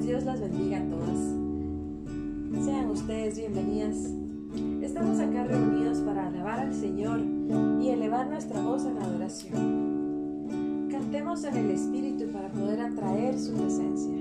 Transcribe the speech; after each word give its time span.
días, 0.00 0.06
Dios 0.06 0.24
las 0.24 0.40
bendiga 0.40 0.78
a 0.78 0.84
todas. 0.88 1.18
Sean 2.64 2.90
ustedes 2.90 3.38
bienvenidas. 3.38 4.12
Estamos 4.82 5.20
acá 5.20 5.44
reunidos 5.44 5.98
para 5.98 6.26
alabar 6.26 6.60
al 6.60 6.74
Señor 6.74 7.20
y 7.80 7.90
elevar 7.90 8.28
nuestra 8.28 8.60
voz 8.60 8.84
en 8.86 8.98
adoración. 8.98 10.88
Cantemos 10.90 11.44
en 11.44 11.56
el 11.56 11.70
Espíritu 11.70 12.26
para 12.32 12.48
poder 12.48 12.80
atraer 12.80 13.38
su 13.38 13.52
presencia. 13.52 14.14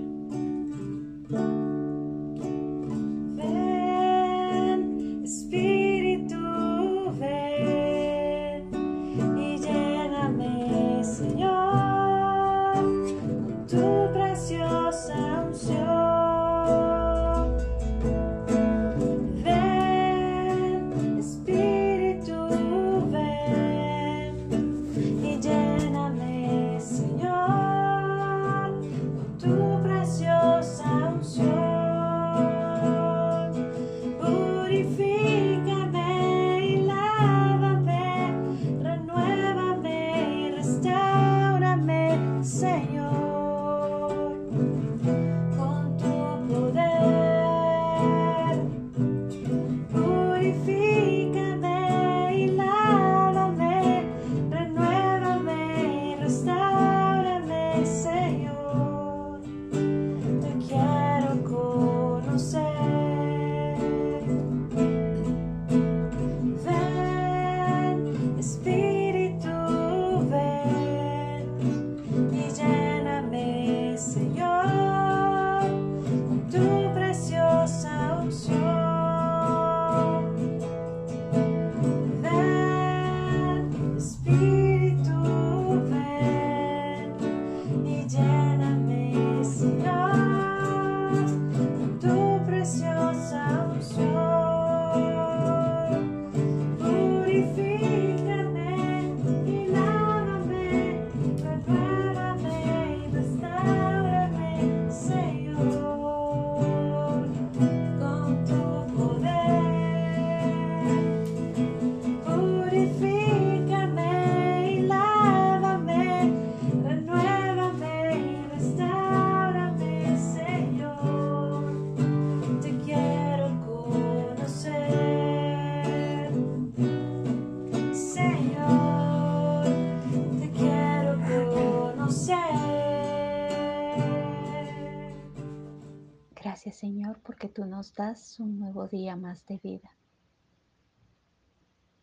Un 138.40 138.58
nuevo 138.58 138.88
día 138.88 139.16
más 139.16 139.46
de 139.46 139.60
vida. 139.60 139.96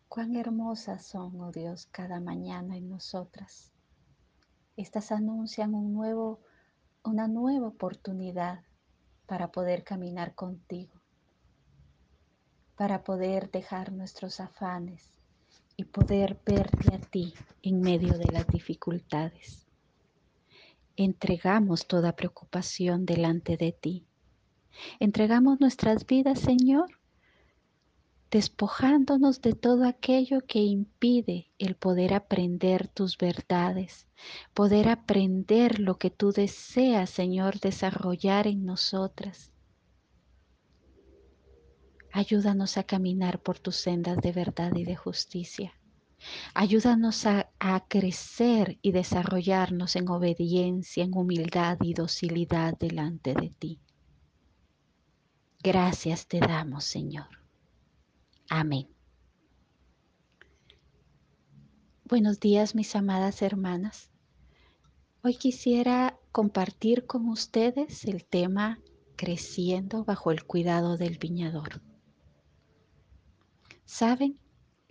Cuán 0.07 0.37
hermosas 0.37 1.05
son, 1.05 1.41
oh 1.41 1.51
Dios, 1.51 1.85
cada 1.87 2.21
mañana 2.21 2.77
en 2.77 2.89
nosotras. 2.89 3.73
Estas 4.77 5.11
anuncian 5.11 5.73
un 5.73 5.91
nuevo, 5.91 6.39
una 7.03 7.27
nueva 7.27 7.67
oportunidad 7.67 8.63
para 9.25 9.51
poder 9.51 9.83
caminar 9.83 10.33
contigo, 10.33 10.93
para 12.77 13.03
poder 13.03 13.51
dejar 13.51 13.91
nuestros 13.91 14.39
afanes 14.39 15.11
y 15.75 15.83
poder 15.83 16.39
verte 16.45 16.95
a 16.95 16.99
ti 16.99 17.33
en 17.63 17.81
medio 17.81 18.17
de 18.17 18.31
las 18.31 18.47
dificultades. 18.47 19.67
Entregamos 20.95 21.85
toda 21.85 22.15
preocupación 22.15 23.05
delante 23.05 23.57
de 23.57 23.73
ti 23.73 24.07
Entregamos 24.99 25.59
nuestras 25.59 26.05
vidas, 26.05 26.39
Señor, 26.39 26.99
despojándonos 28.31 29.41
de 29.41 29.53
todo 29.53 29.85
aquello 29.85 30.41
que 30.47 30.59
impide 30.59 31.51
el 31.59 31.75
poder 31.75 32.13
aprender 32.13 32.87
tus 32.87 33.17
verdades, 33.17 34.07
poder 34.53 34.87
aprender 34.87 35.79
lo 35.79 35.97
que 35.97 36.09
tú 36.09 36.31
deseas, 36.31 37.09
Señor, 37.09 37.59
desarrollar 37.59 38.47
en 38.47 38.65
nosotras. 38.65 39.51
Ayúdanos 42.13 42.77
a 42.77 42.83
caminar 42.83 43.39
por 43.39 43.59
tus 43.59 43.75
sendas 43.77 44.17
de 44.17 44.31
verdad 44.31 44.73
y 44.75 44.83
de 44.83 44.95
justicia. 44.95 45.73
Ayúdanos 46.53 47.25
a, 47.25 47.49
crecer 47.87 48.77
y 48.81 48.91
desarrollarnos 48.91 49.95
en 49.95 50.09
obediencia, 50.09 51.03
en 51.03 51.17
humildad 51.17 51.77
y 51.81 51.93
docilidad 51.93 52.77
delante 52.77 53.33
de 53.33 53.49
ti. 53.49 53.79
Gracias 55.63 56.25
te 56.25 56.39
damos, 56.39 56.85
Señor. 56.85 57.27
Amén. 58.49 58.87
Buenos 62.03 62.39
días, 62.39 62.73
mis 62.73 62.95
amadas 62.95 63.43
hermanas. 63.43 64.09
Hoy 65.21 65.35
quisiera 65.35 66.17
compartir 66.31 67.05
con 67.05 67.29
ustedes 67.29 68.05
el 68.05 68.25
tema 68.25 68.79
creciendo 69.15 70.03
bajo 70.03 70.31
el 70.31 70.45
cuidado 70.45 70.97
del 70.97 71.19
viñador. 71.19 71.79
Saben, 73.85 74.39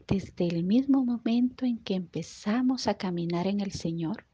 desde 0.07 0.47
el 0.47 0.63
mismo 0.63 1.05
momento 1.05 1.67
en 1.67 1.79
que 1.79 1.95
empezamos 1.95 2.87
a 2.87 2.95
caminar 2.95 3.49
en 3.49 3.59
el 3.59 3.73
Señor, 3.73 4.25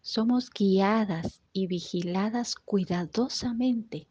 somos 0.00 0.50
guiadas 0.50 1.40
y 1.52 1.68
vigiladas 1.68 2.56
cuidadosamente 2.56 4.08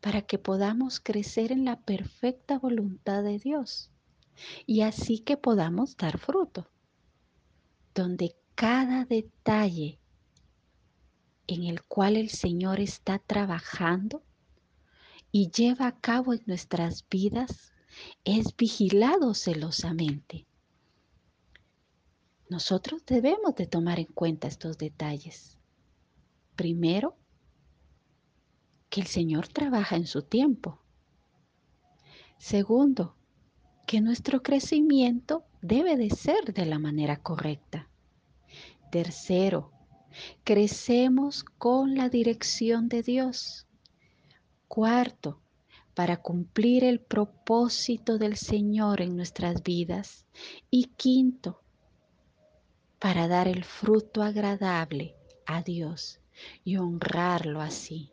para 0.00 0.22
que 0.22 0.38
podamos 0.38 1.00
crecer 1.00 1.52
en 1.52 1.64
la 1.64 1.80
perfecta 1.80 2.58
voluntad 2.58 3.22
de 3.22 3.38
Dios 3.38 3.90
y 4.66 4.82
así 4.82 5.18
que 5.18 5.36
podamos 5.36 5.96
dar 5.96 6.18
fruto, 6.18 6.66
donde 7.94 8.36
cada 8.54 9.04
detalle 9.04 9.98
en 11.46 11.64
el 11.64 11.82
cual 11.82 12.16
el 12.16 12.30
Señor 12.30 12.80
está 12.80 13.18
trabajando 13.18 14.22
y 15.32 15.50
lleva 15.50 15.88
a 15.88 16.00
cabo 16.00 16.32
en 16.32 16.42
nuestras 16.46 17.04
vidas 17.08 17.72
es 18.24 18.56
vigilado 18.56 19.34
celosamente. 19.34 20.46
Nosotros 22.48 23.04
debemos 23.06 23.54
de 23.54 23.66
tomar 23.66 23.98
en 23.98 24.06
cuenta 24.06 24.48
estos 24.48 24.78
detalles. 24.78 25.58
Primero, 26.56 27.16
que 28.90 29.00
el 29.00 29.06
Señor 29.06 29.48
trabaja 29.48 29.96
en 29.96 30.06
su 30.06 30.22
tiempo. 30.22 30.80
Segundo, 32.38 33.16
que 33.86 34.00
nuestro 34.00 34.42
crecimiento 34.42 35.44
debe 35.62 35.96
de 35.96 36.10
ser 36.10 36.52
de 36.52 36.66
la 36.66 36.78
manera 36.78 37.16
correcta. 37.16 37.88
Tercero, 38.90 39.72
crecemos 40.44 41.44
con 41.44 41.94
la 41.94 42.08
dirección 42.08 42.88
de 42.88 43.02
Dios. 43.02 43.66
Cuarto, 44.68 45.40
para 45.94 46.16
cumplir 46.16 46.84
el 46.84 47.00
propósito 47.00 48.18
del 48.18 48.36
Señor 48.36 49.00
en 49.00 49.16
nuestras 49.16 49.62
vidas. 49.62 50.26
Y 50.70 50.84
quinto, 50.96 51.62
para 52.98 53.28
dar 53.28 53.48
el 53.48 53.64
fruto 53.64 54.22
agradable 54.22 55.16
a 55.46 55.62
Dios 55.62 56.20
y 56.64 56.76
honrarlo 56.76 57.60
así. 57.60 58.12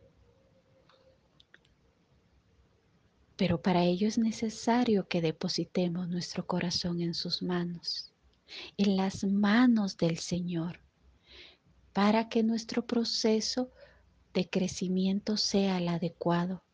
Pero 3.38 3.62
para 3.62 3.84
ello 3.84 4.08
es 4.08 4.18
necesario 4.18 5.06
que 5.06 5.22
depositemos 5.22 6.08
nuestro 6.08 6.44
corazón 6.44 7.00
en 7.00 7.14
sus 7.14 7.40
manos, 7.40 8.12
en 8.76 8.96
las 8.96 9.22
manos 9.22 9.96
del 9.96 10.18
Señor, 10.18 10.80
para 11.92 12.28
que 12.28 12.42
nuestro 12.42 12.84
proceso 12.84 13.70
de 14.34 14.50
crecimiento 14.50 15.36
sea 15.36 15.78
el 15.78 15.86
adecuado, 15.86 16.64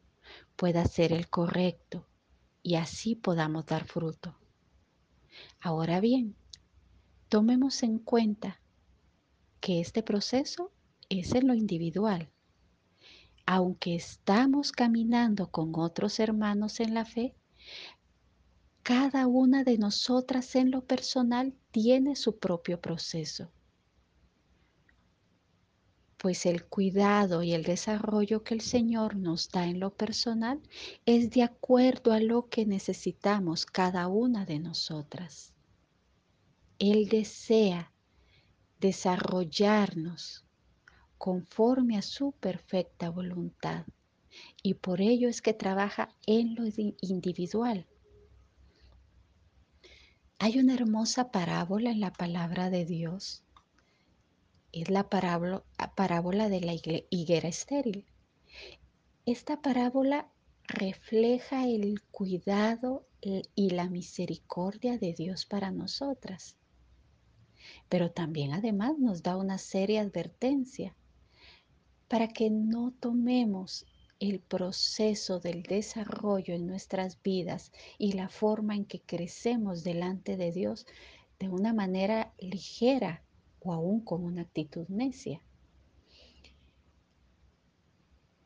pueda 0.56 0.86
ser 0.86 1.12
el 1.12 1.28
correcto 1.28 2.06
y 2.62 2.76
así 2.76 3.14
podamos 3.14 3.66
dar 3.66 3.84
fruto. 3.84 4.34
Ahora 5.60 6.00
bien, 6.00 6.34
tomemos 7.28 7.82
en 7.82 7.98
cuenta 7.98 8.58
que 9.60 9.80
este 9.80 10.02
proceso 10.02 10.72
es 11.10 11.34
en 11.34 11.46
lo 11.46 11.52
individual. 11.52 12.30
Aunque 13.46 13.94
estamos 13.94 14.72
caminando 14.72 15.50
con 15.50 15.72
otros 15.74 16.18
hermanos 16.18 16.80
en 16.80 16.94
la 16.94 17.04
fe, 17.04 17.34
cada 18.82 19.26
una 19.26 19.64
de 19.64 19.78
nosotras 19.78 20.54
en 20.56 20.70
lo 20.70 20.84
personal 20.84 21.54
tiene 21.70 22.16
su 22.16 22.38
propio 22.38 22.80
proceso. 22.80 23.50
Pues 26.18 26.46
el 26.46 26.64
cuidado 26.64 27.42
y 27.42 27.52
el 27.52 27.64
desarrollo 27.64 28.42
que 28.44 28.54
el 28.54 28.60
Señor 28.60 29.16
nos 29.16 29.50
da 29.50 29.66
en 29.66 29.80
lo 29.80 29.94
personal 29.94 30.62
es 31.04 31.30
de 31.30 31.42
acuerdo 31.42 32.12
a 32.12 32.20
lo 32.20 32.48
que 32.48 32.64
necesitamos 32.64 33.66
cada 33.66 34.08
una 34.08 34.46
de 34.46 34.58
nosotras. 34.58 35.52
Él 36.78 37.08
desea 37.08 37.92
desarrollarnos 38.80 40.44
conforme 41.18 41.96
a 41.96 42.02
su 42.02 42.32
perfecta 42.32 43.10
voluntad 43.10 43.84
y 44.62 44.74
por 44.74 45.00
ello 45.00 45.28
es 45.28 45.42
que 45.42 45.54
trabaja 45.54 46.08
en 46.26 46.54
lo 46.54 46.64
individual. 47.00 47.86
Hay 50.38 50.58
una 50.58 50.74
hermosa 50.74 51.30
parábola 51.30 51.90
en 51.90 52.00
la 52.00 52.12
palabra 52.12 52.70
de 52.70 52.84
Dios. 52.84 53.42
Es 54.72 54.90
la 54.90 55.08
parábola, 55.08 56.48
de 56.48 56.60
la 56.60 56.74
higuera 57.10 57.48
estéril. 57.48 58.04
Esta 59.24 59.62
parábola 59.62 60.28
refleja 60.64 61.66
el 61.68 62.02
cuidado 62.10 63.06
y 63.20 63.70
la 63.70 63.88
misericordia 63.88 64.98
de 64.98 65.14
Dios 65.14 65.46
para 65.46 65.70
nosotras 65.70 66.56
pero 67.88 68.10
también 68.10 68.52
además 68.52 68.98
nos 68.98 69.22
da 69.22 69.36
una 69.36 69.58
seria 69.58 70.02
advertencia 70.02 70.94
para 72.14 72.28
que 72.28 72.48
no 72.48 72.92
tomemos 73.00 73.86
el 74.20 74.38
proceso 74.38 75.40
del 75.40 75.64
desarrollo 75.64 76.54
en 76.54 76.64
nuestras 76.64 77.20
vidas 77.20 77.72
y 77.98 78.12
la 78.12 78.28
forma 78.28 78.76
en 78.76 78.84
que 78.84 79.00
crecemos 79.00 79.82
delante 79.82 80.36
de 80.36 80.52
Dios 80.52 80.86
de 81.40 81.48
una 81.48 81.72
manera 81.72 82.32
ligera 82.38 83.24
o 83.58 83.72
aún 83.72 84.00
con 84.00 84.22
una 84.22 84.42
actitud 84.42 84.86
necia. 84.86 85.42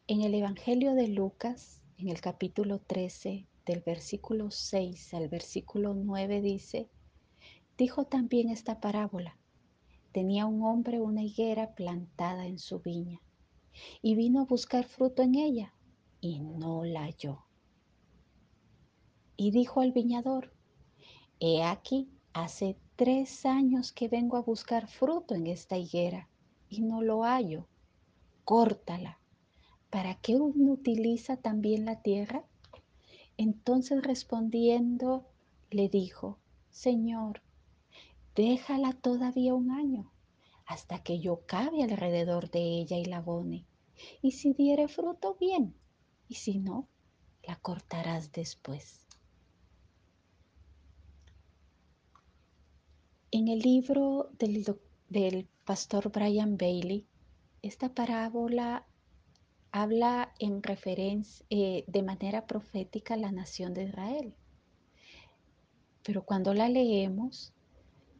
En 0.06 0.22
el 0.22 0.32
Evangelio 0.32 0.94
de 0.94 1.08
Lucas, 1.08 1.82
en 1.98 2.08
el 2.08 2.22
capítulo 2.22 2.78
13, 2.78 3.44
del 3.66 3.80
versículo 3.80 4.50
6 4.50 5.12
al 5.12 5.28
versículo 5.28 5.92
9 5.92 6.40
dice, 6.40 6.88
Dijo 7.76 8.06
también 8.06 8.48
esta 8.48 8.80
parábola. 8.80 9.36
Tenía 10.12 10.46
un 10.46 10.62
hombre 10.62 11.02
una 11.02 11.22
higuera 11.22 11.74
plantada 11.74 12.46
en 12.46 12.58
su 12.58 12.80
viña 12.80 13.20
y 14.02 14.14
vino 14.14 14.40
a 14.40 14.44
buscar 14.44 14.84
fruto 14.84 15.22
en 15.22 15.34
ella 15.34 15.74
y 16.20 16.40
no 16.40 16.84
la 16.84 17.02
halló. 17.02 17.44
Y 19.36 19.50
dijo 19.50 19.80
al 19.80 19.92
viñador, 19.92 20.52
he 21.40 21.62
aquí, 21.62 22.10
hace 22.32 22.76
tres 22.96 23.46
años 23.46 23.92
que 23.92 24.08
vengo 24.08 24.36
a 24.36 24.42
buscar 24.42 24.88
fruto 24.88 25.34
en 25.34 25.46
esta 25.46 25.76
higuera 25.76 26.28
y 26.68 26.80
no 26.80 27.02
lo 27.02 27.22
hallo. 27.22 27.68
Córtala. 28.44 29.20
¿Para 29.90 30.16
qué 30.16 30.36
uno 30.36 30.72
utiliza 30.72 31.36
también 31.36 31.84
la 31.84 32.02
tierra? 32.02 32.44
Entonces 33.36 34.02
respondiendo 34.02 35.24
le 35.70 35.88
dijo, 35.88 36.38
Señor, 36.70 37.42
déjala 38.34 38.92
todavía 38.92 39.54
un 39.54 39.70
año, 39.70 40.10
hasta 40.66 41.02
que 41.02 41.20
yo 41.20 41.46
cabe 41.46 41.82
alrededor 41.84 42.50
de 42.50 42.80
ella 42.80 42.98
y 42.98 43.04
la 43.04 43.18
abone. 43.18 43.67
Y 44.22 44.32
si 44.32 44.52
diere 44.52 44.88
fruto, 44.88 45.36
bien, 45.40 45.74
y 46.28 46.34
si 46.34 46.58
no, 46.58 46.88
la 47.42 47.56
cortarás 47.56 48.32
después. 48.32 49.06
En 53.30 53.48
el 53.48 53.58
libro 53.58 54.30
del, 54.38 55.48
pastor 55.64 56.10
Brian 56.10 56.56
Bailey, 56.56 57.06
esta 57.60 57.94
parábola 57.94 58.86
habla 59.70 60.32
en 60.38 60.62
referencia 60.62 61.44
eh, 61.50 61.84
de 61.86 62.02
manera 62.02 62.46
profética 62.46 63.14
a 63.14 63.18
la 63.18 63.30
nación 63.30 63.74
de 63.74 63.84
Israel. 63.84 64.34
Pero 66.02 66.24
cuando 66.24 66.54
la 66.54 66.70
leemos, 66.70 67.52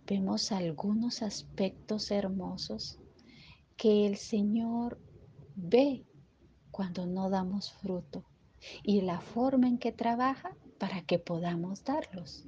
vemos 0.07 0.53
algunos 0.53 1.23
aspectos 1.23 2.11
hermosos 2.11 2.99
que 3.79 4.07
el 4.07 4.17
Señor 4.17 5.01
ve 5.61 6.07
cuando 6.71 7.05
no 7.07 7.31
damos 7.31 7.73
fruto 7.73 8.25
y 8.85 9.01
la 9.01 9.21
forma 9.21 9.67
en 9.67 9.79
que 9.79 9.91
trabaja 9.91 10.57
para 10.79 11.03
que 11.03 11.19
podamos 11.19 11.83
darlos. 11.85 12.45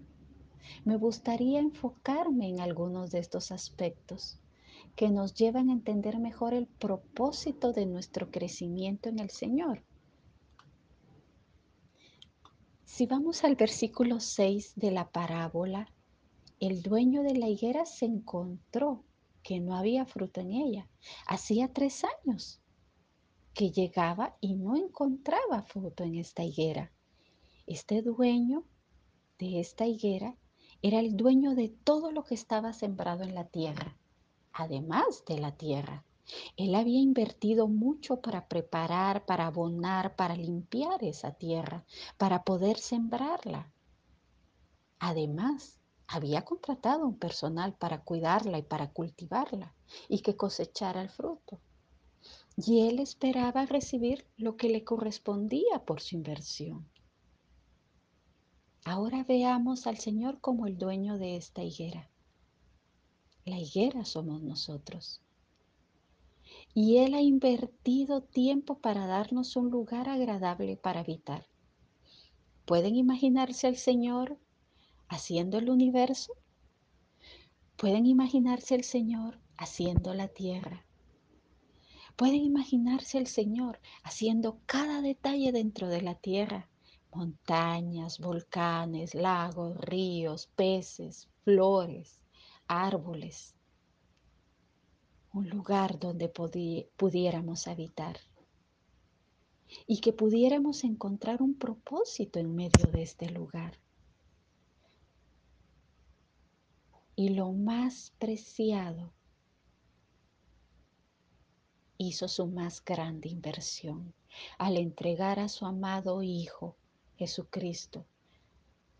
Me 0.85 0.97
gustaría 0.97 1.59
enfocarme 1.59 2.49
en 2.49 2.61
algunos 2.61 3.11
de 3.11 3.19
estos 3.19 3.51
aspectos 3.51 4.39
que 4.95 5.11
nos 5.11 5.35
llevan 5.35 5.71
a 5.71 5.73
entender 5.73 6.19
mejor 6.19 6.55
el 6.55 6.69
propósito 6.69 7.73
de 7.73 7.87
nuestro 7.87 8.31
crecimiento 8.31 9.09
en 9.09 9.19
el 9.19 9.31
Señor. 9.31 9.83
Si 12.85 13.07
vamos 13.07 13.43
al 13.43 13.57
versículo 13.57 14.21
6 14.21 14.75
de 14.77 14.93
la 14.93 15.11
parábola, 15.11 15.93
el 16.61 16.83
dueño 16.83 17.23
de 17.23 17.35
la 17.35 17.49
higuera 17.49 17.87
se 17.87 18.05
encontró 18.05 19.03
que 19.43 19.59
no 19.59 19.75
había 19.75 20.07
fruto 20.07 20.41
en 20.41 20.53
ella. 20.53 20.89
Hacía 21.27 21.73
tres 21.73 22.05
años 22.05 22.61
que 23.55 23.71
llegaba 23.71 24.37
y 24.41 24.55
no 24.55 24.77
encontraba 24.77 25.63
fruto 25.63 26.05
en 26.05 26.17
esta 26.17 26.45
higuera. 26.45 26.93
Este 27.67 28.03
dueño 28.03 28.65
de 29.39 29.61
esta 29.61 29.87
higuera 29.87 30.37
era 30.83 31.01
el 31.01 31.17
dueño 31.17 31.55
de 31.55 31.69
todo 31.69 32.11
lo 32.11 32.25
que 32.25 32.35
estaba 32.35 32.73
sembrado 32.73 33.23
en 33.23 33.35
la 33.35 33.45
tierra, 33.45 33.97
además 34.53 35.25
de 35.27 35.39
la 35.39 35.57
tierra. 35.57 36.05
Él 36.57 36.75
había 36.75 37.01
invertido 37.01 37.69
mucho 37.69 38.21
para 38.21 38.47
preparar, 38.47 39.25
para 39.27 39.47
abonar, 39.47 40.17
para 40.17 40.37
limpiar 40.37 41.03
esa 41.03 41.33
tierra, 41.33 41.85
para 42.19 42.45
poder 42.45 42.79
sembrarla. 42.79 43.73
Además, 44.99 45.81
había 46.07 46.45
contratado 46.45 47.07
un 47.07 47.19
personal 47.19 47.75
para 47.75 48.03
cuidarla 48.03 48.59
y 48.59 48.63
para 48.63 48.91
cultivarla 48.91 49.75
y 50.09 50.21
que 50.21 50.37
cosechara 50.37 51.03
el 51.03 51.09
fruto. 51.09 51.61
Y 52.67 52.89
él 52.89 52.99
esperaba 52.99 53.65
recibir 53.67 54.27
lo 54.37 54.57
que 54.57 54.69
le 54.69 54.85
correspondía 54.85 55.85
por 55.87 56.01
su 56.01 56.17
inversión. 56.17 56.87
Ahora 58.85 59.25
veamos 59.25 59.87
al 59.87 59.99
Señor 59.99 60.41
como 60.41 60.67
el 60.67 60.77
dueño 60.77 61.19
de 61.19 61.37
esta 61.37 61.63
higuera. 61.63 62.11
La 63.45 63.59
higuera 63.59 64.05
somos 64.05 64.43
nosotros. 64.43 65.21
Y 66.75 66.99
Él 66.99 67.15
ha 67.15 67.21
invertido 67.21 68.23
tiempo 68.23 68.79
para 68.79 69.07
darnos 69.07 69.57
un 69.57 69.71
lugar 69.71 70.09
agradable 70.09 70.77
para 70.77 71.01
habitar. 71.01 71.47
¿Pueden 72.65 72.97
imaginarse 72.97 73.67
al 73.67 73.77
Señor 73.77 74.39
haciendo 75.09 75.59
el 75.59 75.71
universo? 75.71 76.33
¿Pueden 77.77 78.07
imaginarse 78.07 78.75
el 78.75 78.85
Señor 78.85 79.41
haciendo 79.57 80.15
la 80.15 80.29
tierra? 80.29 80.87
¿Pueden 82.21 82.45
imaginarse 82.45 83.17
el 83.17 83.27
Señor 83.27 83.81
haciendo 84.03 84.61
cada 84.67 85.01
detalle 85.01 85.53
dentro 85.53 85.89
de 85.89 86.03
la 86.03 86.17
tierra? 86.17 86.69
Montañas, 87.15 88.19
volcanes, 88.19 89.15
lagos, 89.15 89.79
ríos, 89.79 90.47
peces, 90.55 91.31
flores, 91.45 92.21
árboles. 92.67 93.55
Un 95.33 95.49
lugar 95.49 95.99
donde 95.99 96.29
pudiéramos 96.29 97.67
habitar 97.67 98.21
y 99.87 100.03
que 100.03 100.13
pudiéramos 100.13 100.85
encontrar 100.85 101.41
un 101.41 101.55
propósito 101.55 102.39
en 102.39 102.55
medio 102.55 102.85
de 102.93 103.01
este 103.01 103.31
lugar. 103.31 103.79
y 107.17 107.31
lo 107.31 107.53
más 107.53 108.15
preciado, 108.19 109.13
hizo 112.03 112.29
su 112.29 112.47
más 112.47 112.83
grande 112.83 113.29
inversión 113.29 114.15
al 114.57 114.79
entregar 114.79 115.39
a 115.39 115.51
su 115.51 115.67
amado 115.67 116.23
Hijo 116.23 116.75
Jesucristo 117.19 118.07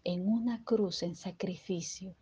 en 0.05 0.29
una 0.29 0.63
cruz 0.65 1.03
en 1.03 1.17
sacrificio 1.17 2.15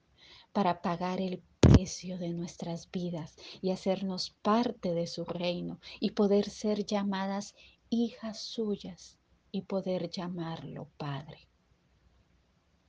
para 0.53 0.81
pagar 0.81 1.21
el 1.21 1.43
precio 1.59 2.17
de 2.17 2.29
nuestras 2.29 2.89
vidas 2.93 3.35
y 3.61 3.73
hacernos 3.73 4.31
parte 4.31 4.95
de 4.95 5.09
su 5.09 5.25
reino 5.25 5.81
y 5.99 6.13
poder 6.13 6.49
ser 6.49 6.87
llamadas 6.87 7.57
hijas 7.91 8.41
suyas 8.41 9.19
y 9.51 9.63
poder 9.63 10.09
llamarlo 10.11 10.87
Padre. 10.97 11.49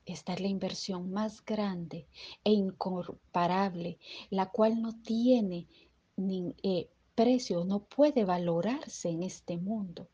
Esta 0.06 0.34
es 0.34 0.40
la 0.40 0.48
inversión 0.48 1.10
más 1.10 1.44
grande 1.44 2.06
e 2.44 2.52
incomparable, 2.52 3.98
la 4.30 4.48
cual 4.48 4.80
no 4.80 4.94
tiene 5.02 5.66
ni, 6.16 6.54
eh, 6.62 6.88
precio, 7.20 7.66
no 7.66 7.80
puede 7.80 8.24
valorarse 8.24 9.10
en 9.10 9.22
este 9.22 9.58
mundo, 9.58 10.08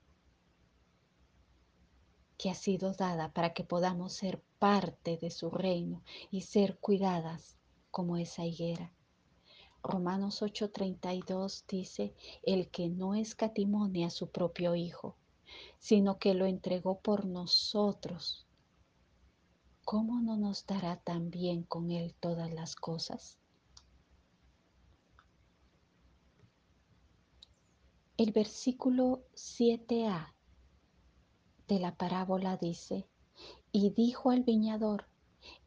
que 2.36 2.50
ha 2.50 2.54
sido 2.54 2.94
dada 2.94 3.32
para 3.32 3.54
que 3.54 3.62
podamos 3.62 4.12
ser 4.12 4.42
parte 4.58 5.16
de 5.16 5.30
su 5.30 5.48
reino 5.50 6.02
y 6.32 6.40
ser 6.40 6.78
cuidadas 6.80 7.58
como 7.92 8.16
esa 8.16 8.44
higuera. 8.44 8.92
Romanos 9.84 10.42
8:32 10.42 11.64
dice, 11.68 12.12
el 12.42 12.70
que 12.72 12.88
no 12.88 13.14
escatimone 13.14 14.04
a 14.04 14.10
su 14.10 14.28
propio 14.32 14.74
Hijo, 14.74 15.14
sino 15.78 16.18
que 16.18 16.34
lo 16.34 16.44
entregó 16.44 16.98
por 16.98 17.24
nosotros 17.24 18.48
¿cómo 19.84 20.20
no 20.20 20.36
nos 20.36 20.66
dará 20.66 20.96
también 20.96 21.62
con 21.62 21.92
Él 21.92 22.16
todas 22.18 22.52
las 22.52 22.74
cosas? 22.74 23.38
El 28.16 28.32
versículo 28.32 29.24
7a 29.34 30.32
de 31.68 31.78
la 31.78 31.96
parábola 31.96 32.56
dice, 32.56 33.08
y 33.72 33.90
dijo 33.90 34.30
al 34.30 34.42
viñador, 34.42 35.06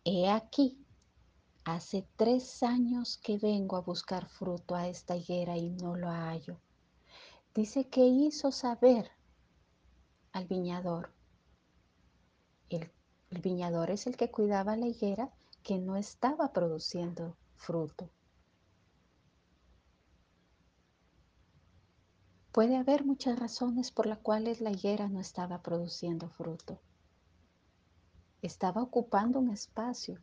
he 0.03 0.29
aquí, 0.29 0.85
hace 1.63 2.07
tres 2.15 2.63
años 2.63 3.17
que 3.17 3.37
vengo 3.37 3.75
a 3.75 3.81
buscar 3.81 4.27
fruto 4.27 4.75
a 4.75 4.87
esta 4.87 5.15
higuera 5.15 5.57
y 5.57 5.69
no 5.69 5.95
lo 5.95 6.09
hallo. 6.09 6.59
Dice 7.53 7.87
que 7.87 8.05
hizo 8.05 8.51
saber 8.51 9.11
al 10.31 10.47
viñador, 10.47 11.13
el 12.69 12.91
el 13.29 13.41
viñador 13.41 13.91
es 13.91 14.07
el 14.07 14.17
que 14.17 14.31
cuidaba 14.31 14.75
la 14.75 14.87
higuera 14.87 15.31
que 15.61 15.77
no 15.77 15.97
estaba 15.97 16.51
produciendo 16.51 17.37
fruto. 17.55 18.09
Puede 22.51 22.77
haber 22.77 23.05
muchas 23.05 23.37
razones 23.37 23.91
por 23.91 24.07
las 24.07 24.19
cuales 24.19 24.59
la 24.59 24.71
higuera 24.71 25.07
no 25.07 25.19
estaba 25.19 25.61
produciendo 25.61 26.29
fruto. 26.29 26.81
Estaba 28.41 28.81
ocupando 28.81 29.39
un 29.39 29.49
espacio 29.49 30.19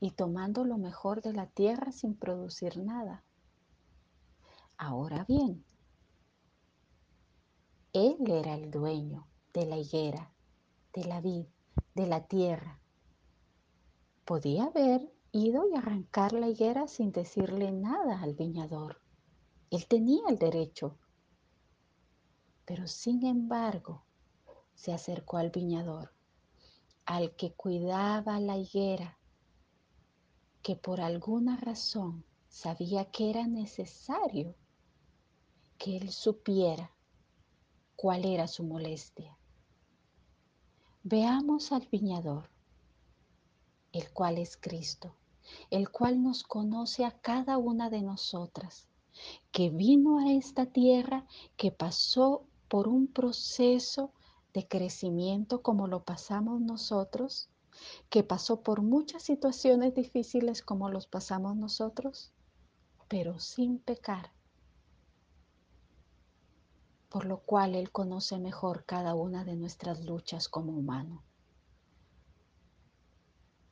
y 0.00 0.10
tomando 0.10 0.64
lo 0.64 0.78
mejor 0.78 1.22
de 1.22 1.32
la 1.32 1.46
tierra 1.46 1.92
sin 1.92 2.16
producir 2.16 2.78
nada. 2.78 3.22
Ahora 4.76 5.24
bien, 5.28 5.64
él 7.92 8.16
era 8.26 8.54
el 8.54 8.70
dueño 8.70 9.26
de 9.52 9.66
la 9.66 9.76
higuera, 9.76 10.32
de 10.94 11.04
la 11.04 11.20
vid, 11.20 11.46
de 11.94 12.06
la 12.06 12.26
tierra. 12.26 12.80
Podía 14.24 14.64
haber 14.64 15.12
ido 15.32 15.68
y 15.68 15.76
arrancar 15.76 16.32
la 16.32 16.48
higuera 16.48 16.88
sin 16.88 17.12
decirle 17.12 17.72
nada 17.72 18.20
al 18.20 18.34
viñador. 18.34 19.00
Él 19.70 19.86
tenía 19.86 20.22
el 20.28 20.38
derecho. 20.38 20.98
Pero 22.70 22.86
sin 22.86 23.26
embargo, 23.26 24.04
se 24.76 24.92
acercó 24.92 25.38
al 25.38 25.50
viñador, 25.50 26.12
al 27.04 27.34
que 27.34 27.50
cuidaba 27.50 28.38
la 28.38 28.58
higuera, 28.58 29.18
que 30.62 30.76
por 30.76 31.00
alguna 31.00 31.56
razón 31.56 32.24
sabía 32.48 33.06
que 33.06 33.28
era 33.28 33.48
necesario 33.48 34.54
que 35.78 35.96
él 35.96 36.12
supiera 36.12 36.92
cuál 37.96 38.24
era 38.24 38.46
su 38.46 38.62
molestia. 38.62 39.36
Veamos 41.02 41.72
al 41.72 41.88
viñador, 41.90 42.50
el 43.90 44.12
cual 44.12 44.38
es 44.38 44.56
Cristo, 44.56 45.16
el 45.70 45.90
cual 45.90 46.22
nos 46.22 46.44
conoce 46.44 47.04
a 47.04 47.10
cada 47.20 47.58
una 47.58 47.90
de 47.90 48.02
nosotras, 48.02 48.86
que 49.50 49.70
vino 49.70 50.20
a 50.20 50.30
esta 50.30 50.66
tierra, 50.66 51.26
que 51.56 51.72
pasó 51.72 52.46
por 52.70 52.86
un 52.86 53.08
proceso 53.08 54.12
de 54.54 54.68
crecimiento 54.68 55.60
como 55.60 55.88
lo 55.88 56.04
pasamos 56.04 56.60
nosotros, 56.60 57.50
que 58.10 58.22
pasó 58.22 58.62
por 58.62 58.80
muchas 58.80 59.24
situaciones 59.24 59.92
difíciles 59.92 60.62
como 60.62 60.88
los 60.88 61.08
pasamos 61.08 61.56
nosotros, 61.56 62.32
pero 63.08 63.40
sin 63.40 63.80
pecar 63.80 64.30
por 67.08 67.24
lo 67.24 67.40
cual 67.40 67.74
Él 67.74 67.90
conoce 67.90 68.38
mejor 68.38 68.84
cada 68.84 69.14
una 69.14 69.44
de 69.44 69.56
nuestras 69.56 70.04
luchas 70.04 70.48
como 70.48 70.70
humano. 70.70 71.24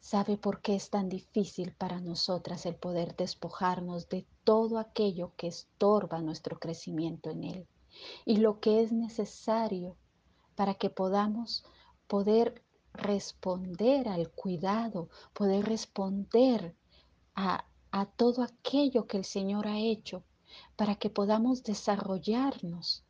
Sabe 0.01 0.37
por 0.37 0.61
qué 0.61 0.75
es 0.75 0.91
tan 0.91 1.09
difícil 1.09 1.73
para 1.73 2.01
nosotras 2.01 2.67
el 2.67 2.75
poder 2.75 3.15
despojarnos 3.15 4.09
de 4.09 4.27
todo 4.43 4.79
aquello 4.79 5.35
que 5.37 5.47
estorba 5.47 6.21
nuestro 6.21 6.59
crecimiento 6.59 7.31
en 7.31 7.45
Él 7.45 7.69
y 8.25 8.37
lo 8.39 8.61
que 8.61 8.83
es 8.83 8.93
necesario 8.93 9.97
para 10.55 10.75
que 10.75 10.91
podamos 10.91 11.65
poder 12.07 12.63
responder 12.93 14.09
al 14.09 14.31
cuidado, 14.31 15.09
poder 15.33 15.65
responder 15.67 16.75
a, 17.35 17.65
a 17.91 18.07
todo 18.07 18.43
aquello 18.43 19.07
que 19.07 19.19
el 19.19 19.25
Señor 19.25 19.69
ha 19.69 19.79
hecho, 19.79 20.25
para 20.77 20.97
que 20.97 21.11
podamos 21.11 21.63
desarrollarnos 21.63 23.05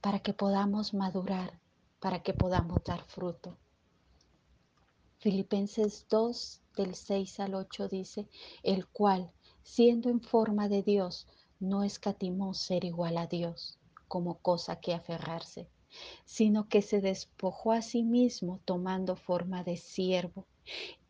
para 0.00 0.20
que 0.20 0.32
podamos 0.32 0.94
madurar, 0.94 1.60
para 2.00 2.22
que 2.22 2.32
podamos 2.32 2.82
dar 2.84 3.04
fruto. 3.04 3.56
Filipenses 5.18 6.06
2 6.08 6.60
del 6.76 6.94
6 6.94 7.40
al 7.40 7.54
8 7.54 7.88
dice, 7.88 8.28
el 8.62 8.86
cual, 8.86 9.32
siendo 9.62 10.08
en 10.08 10.20
forma 10.20 10.68
de 10.68 10.82
Dios, 10.82 11.26
no 11.58 11.82
escatimó 11.82 12.54
ser 12.54 12.84
igual 12.84 13.18
a 13.18 13.26
Dios 13.26 13.77
como 14.08 14.38
cosa 14.38 14.80
que 14.80 14.94
aferrarse, 14.94 15.68
sino 16.24 16.68
que 16.68 16.82
se 16.82 17.00
despojó 17.00 17.72
a 17.72 17.82
sí 17.82 18.02
mismo 18.02 18.60
tomando 18.64 19.16
forma 19.16 19.62
de 19.62 19.76
siervo, 19.76 20.46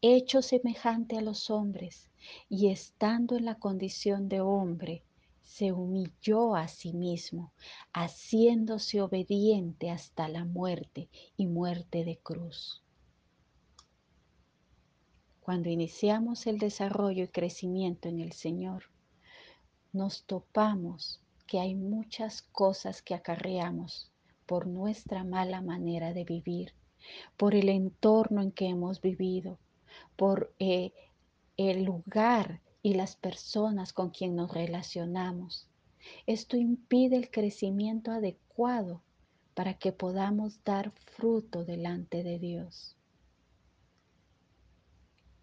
hecho 0.03 0.43
semejante 0.43 1.17
a 1.17 1.21
los 1.21 1.51
hombres, 1.51 2.11
y 2.49 2.69
estando 2.69 3.37
en 3.37 3.45
la 3.45 3.57
condición 3.57 4.29
de 4.29 4.41
hombre, 4.41 5.03
se 5.43 5.73
humilló 5.73 6.55
a 6.55 6.69
sí 6.69 6.93
mismo, 6.93 7.53
haciéndose 7.93 9.01
obediente 9.01 9.91
hasta 9.91 10.29
la 10.29 10.45
muerte 10.45 11.09
y 11.37 11.47
muerte 11.47 12.05
de 12.05 12.19
cruz. 12.19 12.83
Cuando 15.41 15.71
iniciamos 15.71 16.47
el 16.47 16.59
desarrollo 16.59 17.25
y 17.25 17.29
crecimiento 17.29 18.09
en 18.11 18.21
el 18.21 18.33
Señor, 18.33 18.85
nos 19.93 20.25
topamos 20.25 21.23
que 21.49 21.59
hay 21.59 21.75
muchas 21.75 22.43
cosas 22.43 23.03
que 23.03 23.15
acarreamos 23.15 24.13
por 24.47 24.67
nuestra 24.67 25.25
mala 25.25 25.63
manera 25.63 26.13
de 26.13 26.25
vivir, 26.25 26.75
por 27.37 27.55
el 27.55 27.71
entorno 27.71 28.43
en 28.43 28.53
que 28.53 28.67
hemos 28.67 29.01
vivido, 29.01 29.59
por 30.15 30.53
eh, 30.59 30.93
el 31.57 31.85
lugar 31.85 32.61
y 32.83 32.95
las 32.95 33.17
personas 33.17 33.93
con 33.93 34.11
quien 34.11 34.37
nos 34.37 34.53
relacionamos. 34.53 35.67
Esto 36.27 36.57
impide 36.57 37.17
el 37.17 37.31
crecimiento 37.31 38.13
adecuado 38.13 39.03
para 39.55 39.75
que 39.75 39.93
podamos 39.93 40.63
dar 40.65 40.93
fruto 41.17 41.65
delante 41.65 42.23
de 42.23 42.39
Dios. 42.39 42.95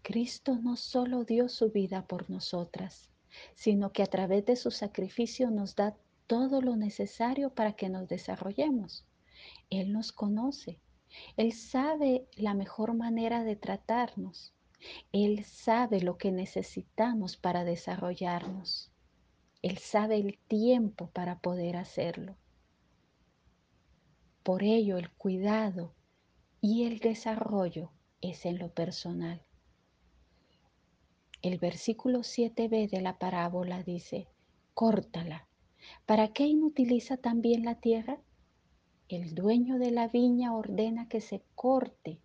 Cristo 0.02 0.56
no 0.56 0.76
solo 0.76 1.24
dio 1.24 1.48
su 1.48 1.70
vida 1.70 2.06
por 2.06 2.30
nosotras, 2.30 3.10
sino 3.54 3.92
que 3.92 4.02
a 4.02 4.06
través 4.06 4.44
de 4.46 4.56
su 4.56 4.70
sacrificio 4.70 5.50
nos 5.50 5.76
da 5.76 5.96
todo 6.26 6.60
lo 6.60 6.76
necesario 6.76 7.50
para 7.54 7.74
que 7.74 7.88
nos 7.88 8.08
desarrollemos. 8.08 9.06
Él 9.70 9.92
nos 9.92 10.12
conoce, 10.12 10.80
Él 11.36 11.52
sabe 11.52 12.26
la 12.36 12.54
mejor 12.54 12.94
manera 12.94 13.44
de 13.44 13.56
tratarnos. 13.56 14.54
Él 15.12 15.44
sabe 15.44 16.00
lo 16.00 16.18
que 16.18 16.32
necesitamos 16.32 17.36
para 17.36 17.64
desarrollarnos. 17.64 18.92
Él 19.62 19.78
sabe 19.78 20.16
el 20.16 20.38
tiempo 20.46 21.10
para 21.10 21.40
poder 21.40 21.76
hacerlo. 21.76 22.36
Por 24.42 24.62
ello 24.62 24.98
el 24.98 25.10
cuidado 25.10 25.94
y 26.60 26.84
el 26.84 26.98
desarrollo 26.98 27.90
es 28.20 28.46
en 28.46 28.58
lo 28.58 28.72
personal. 28.72 29.45
El 31.46 31.58
versículo 31.58 32.24
7b 32.24 32.90
de 32.90 33.00
la 33.00 33.20
parábola 33.20 33.84
dice, 33.84 34.26
córtala. 34.74 35.46
¿Para 36.04 36.32
qué 36.32 36.42
inutiliza 36.42 37.18
también 37.18 37.64
la 37.64 37.76
tierra? 37.76 38.18
El 39.08 39.32
dueño 39.32 39.78
de 39.78 39.92
la 39.92 40.08
viña 40.08 40.52
ordena 40.52 41.08
que 41.08 41.20
se 41.20 41.44
corte, 41.54 42.18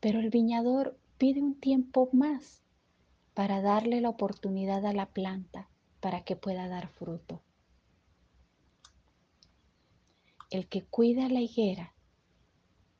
pero 0.00 0.18
el 0.18 0.30
viñador 0.30 0.98
pide 1.18 1.40
un 1.40 1.54
tiempo 1.54 2.08
más 2.12 2.64
para 3.32 3.62
darle 3.62 4.00
la 4.00 4.08
oportunidad 4.08 4.84
a 4.86 4.92
la 4.92 5.06
planta 5.06 5.68
para 6.00 6.24
que 6.24 6.34
pueda 6.34 6.66
dar 6.66 6.88
fruto. 6.88 7.42
El 10.50 10.66
que 10.66 10.82
cuida 10.82 11.28
la 11.28 11.42
higuera 11.42 11.94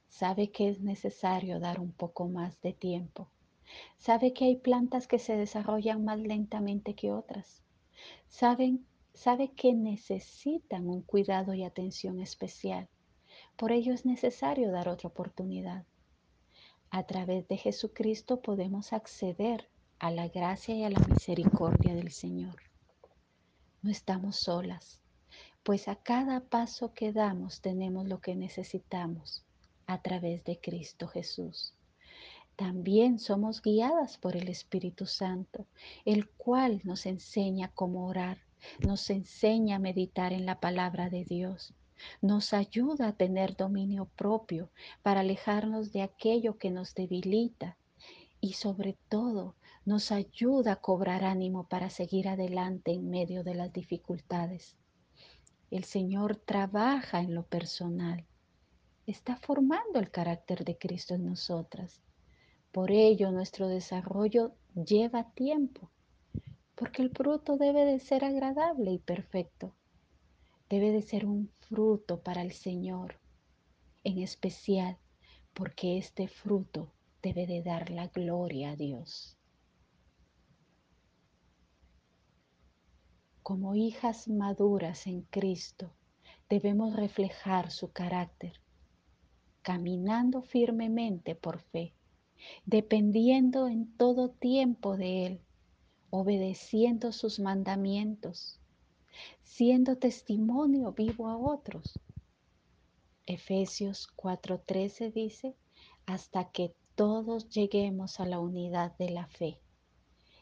sabe 0.09 0.53
que 0.53 0.69
es 0.69 0.83
necesario 0.83 1.59
dar 1.59 1.81
un 1.81 1.91
poco 1.91 2.29
más 2.29 2.61
de 2.61 2.73
tiempo. 2.73 3.29
Sabe 3.97 4.33
que 4.33 4.45
hay 4.47 4.57
plantas 4.57 5.07
que 5.07 5.19
se 5.19 5.37
desarrollan 5.37 6.05
más 6.05 6.19
lentamente 6.19 6.95
que 6.95 7.13
otras. 7.13 7.63
Saben, 8.29 8.87
sabe 9.13 9.53
que 9.53 9.73
necesitan 9.75 10.89
un 10.89 11.03
cuidado 11.03 11.55
y 11.55 11.65
atención 11.65 12.21
especial. 12.21 12.89
Por 13.57 13.73
ello 13.73 13.93
es 13.93 14.05
necesario 14.05 14.71
dar 14.71 14.89
otra 14.89 15.09
oportunidad. 15.09 15.85
A 16.91 17.05
través 17.05 17.49
de 17.49 17.57
Jesucristo 17.57 18.41
podemos 18.41 18.93
acceder 18.93 19.69
a 19.99 20.11
la 20.11 20.29
gracia 20.29 20.75
y 20.75 20.85
a 20.85 20.91
la 20.91 21.01
misericordia 21.01 21.95
del 21.95 22.11
Señor. 22.11 22.57
No 23.83 23.91
estamos 23.91 24.37
solas 24.37 25.05
pues 25.65 25.89
a 25.89 25.97
cada 25.97 26.41
paso 26.41 26.93
que 26.93 27.11
damos 27.11 27.63
tenemos 27.63 28.07
lo 28.07 28.21
que 28.21 28.37
necesitamos 28.37 29.43
a 29.87 30.03
través 30.03 30.45
de 30.45 30.61
Cristo 30.61 31.09
Jesús. 31.09 31.73
También 32.57 33.19
somos 33.19 33.63
guiadas 33.63 34.17
por 34.17 34.37
el 34.37 34.49
Espíritu 34.49 35.07
Santo, 35.07 35.67
el 36.05 36.29
cual 36.29 36.81
nos 36.85 37.05
enseña 37.07 37.73
cómo 37.75 38.07
orar, 38.07 38.39
nos 38.79 39.11
enseña 39.11 39.77
a 39.77 39.81
meditar 39.81 40.33
en 40.33 40.47
la 40.47 40.61
palabra 40.61 41.11
de 41.11 41.25
Dios, 41.25 41.75
nos 42.23 42.53
ayuda 42.53 43.09
a 43.09 43.17
tener 43.17 43.57
dominio 43.57 44.07
propio 44.17 44.71
para 45.03 45.21
alejarnos 45.21 45.93
de 45.93 46.03
aquello 46.03 46.59
que 46.59 46.71
nos 46.71 46.95
debilita 46.95 47.77
y 48.41 48.53
sobre 48.53 48.97
todo 49.09 49.57
nos 49.85 50.13
ayuda 50.13 50.73
a 50.73 50.81
cobrar 50.81 51.25
ánimo 51.25 51.67
para 51.69 51.91
seguir 51.91 52.29
adelante 52.29 52.93
en 52.93 53.11
medio 53.11 53.43
de 53.43 53.55
las 53.55 53.73
dificultades. 53.73 54.77
El 55.71 55.85
Señor 55.85 56.37
trabaja 56.37 57.21
en 57.21 57.35
lo 57.35 57.45
personal. 57.45 58.25
Está 59.07 59.37
formando 59.37 59.99
el 59.99 60.11
carácter 60.11 60.65
de 60.65 60.79
Cristo 60.79 61.15
en 61.15 61.27
nosotras. 61.27 62.01
Por 62.75 62.91
ello 62.91 63.31
nuestro 63.31 63.69
desarrollo 63.69 64.57
lleva 64.75 65.31
tiempo, 65.31 65.93
porque 66.75 67.03
el 67.03 67.11
fruto 67.11 67.57
debe 67.57 67.85
de 67.85 68.01
ser 68.01 68.25
agradable 68.25 68.91
y 68.91 68.99
perfecto. 68.99 69.77
Debe 70.69 70.91
de 70.91 71.01
ser 71.01 71.25
un 71.25 71.53
fruto 71.61 72.21
para 72.21 72.43
el 72.43 72.51
Señor, 72.51 73.21
en 74.03 74.19
especial 74.19 74.99
porque 75.53 75.99
este 75.99 76.27
fruto 76.27 76.93
debe 77.23 77.47
de 77.47 77.63
dar 77.63 77.91
la 77.91 78.09
gloria 78.09 78.71
a 78.73 78.77
Dios. 78.77 79.37
Como 83.45 83.77
hijas 83.77 84.27
maduras 84.27 85.07
en 85.07 85.23
Cristo, 85.23 85.93
debemos 86.49 86.97
reflejar 86.97 87.71
su 87.71 87.93
carácter, 87.93 88.61
caminando 89.63 90.43
firmemente 90.43 91.37
por 91.37 91.61
fe, 91.61 91.95
dependiendo 92.67 93.69
en 93.69 93.97
todo 93.97 94.31
tiempo 94.31 94.97
de 94.97 95.27
Él, 95.27 95.41
obedeciendo 96.11 97.13
sus 97.13 97.41
mandamientos, 97.41 98.61
siendo 99.43 99.97
testimonio 99.97 100.93
vivo 100.93 101.29
a 101.29 101.37
otros. 101.37 101.99
Efesios 103.27 104.09
4:13 104.17 105.13
dice, 105.13 105.57
hasta 106.07 106.51
que 106.51 106.75
todos 106.95 107.49
lleguemos 107.49 108.21
a 108.21 108.27
la 108.27 108.39
unidad 108.39 108.97
de 108.99 109.11
la 109.11 109.27
fe 109.27 109.59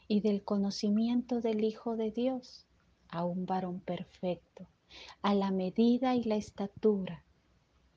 y 0.07 0.21
del 0.21 0.43
conocimiento 0.43 1.41
del 1.41 1.63
Hijo 1.63 1.95
de 1.95 2.11
Dios 2.11 2.67
a 3.07 3.25
un 3.25 3.45
varón 3.45 3.79
perfecto, 3.79 4.67
a 5.21 5.33
la 5.33 5.51
medida 5.51 6.15
y 6.15 6.23
la 6.23 6.35
estatura 6.35 7.23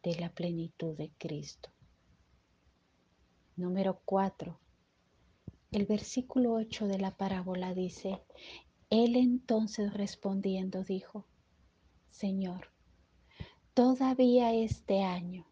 de 0.02 0.14
la 0.14 0.30
plenitud 0.30 0.96
de 0.96 1.11
Cristo. 1.18 1.70
Número 3.56 4.02
4. 4.04 4.60
El 5.72 5.86
versículo 5.86 6.52
8 6.52 6.88
de 6.88 6.98
la 6.98 7.16
parábola 7.16 7.72
dice, 7.72 8.22
Él 8.90 9.16
entonces 9.16 9.94
respondiendo 9.94 10.84
dijo, 10.84 11.26
Señor, 12.10 12.70
todavía 13.72 14.52
este 14.52 15.02
año 15.02 15.46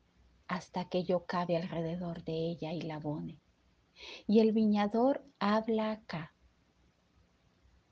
hasta 0.48 0.90
que 0.90 1.04
yo 1.04 1.24
cabe 1.24 1.56
alrededor 1.56 2.24
de 2.24 2.34
ella 2.34 2.74
y 2.74 2.82
la 2.82 2.96
abone. 2.96 3.40
Y 4.26 4.40
el 4.40 4.52
viñador 4.52 5.24
habla 5.38 5.92
acá 5.92 6.34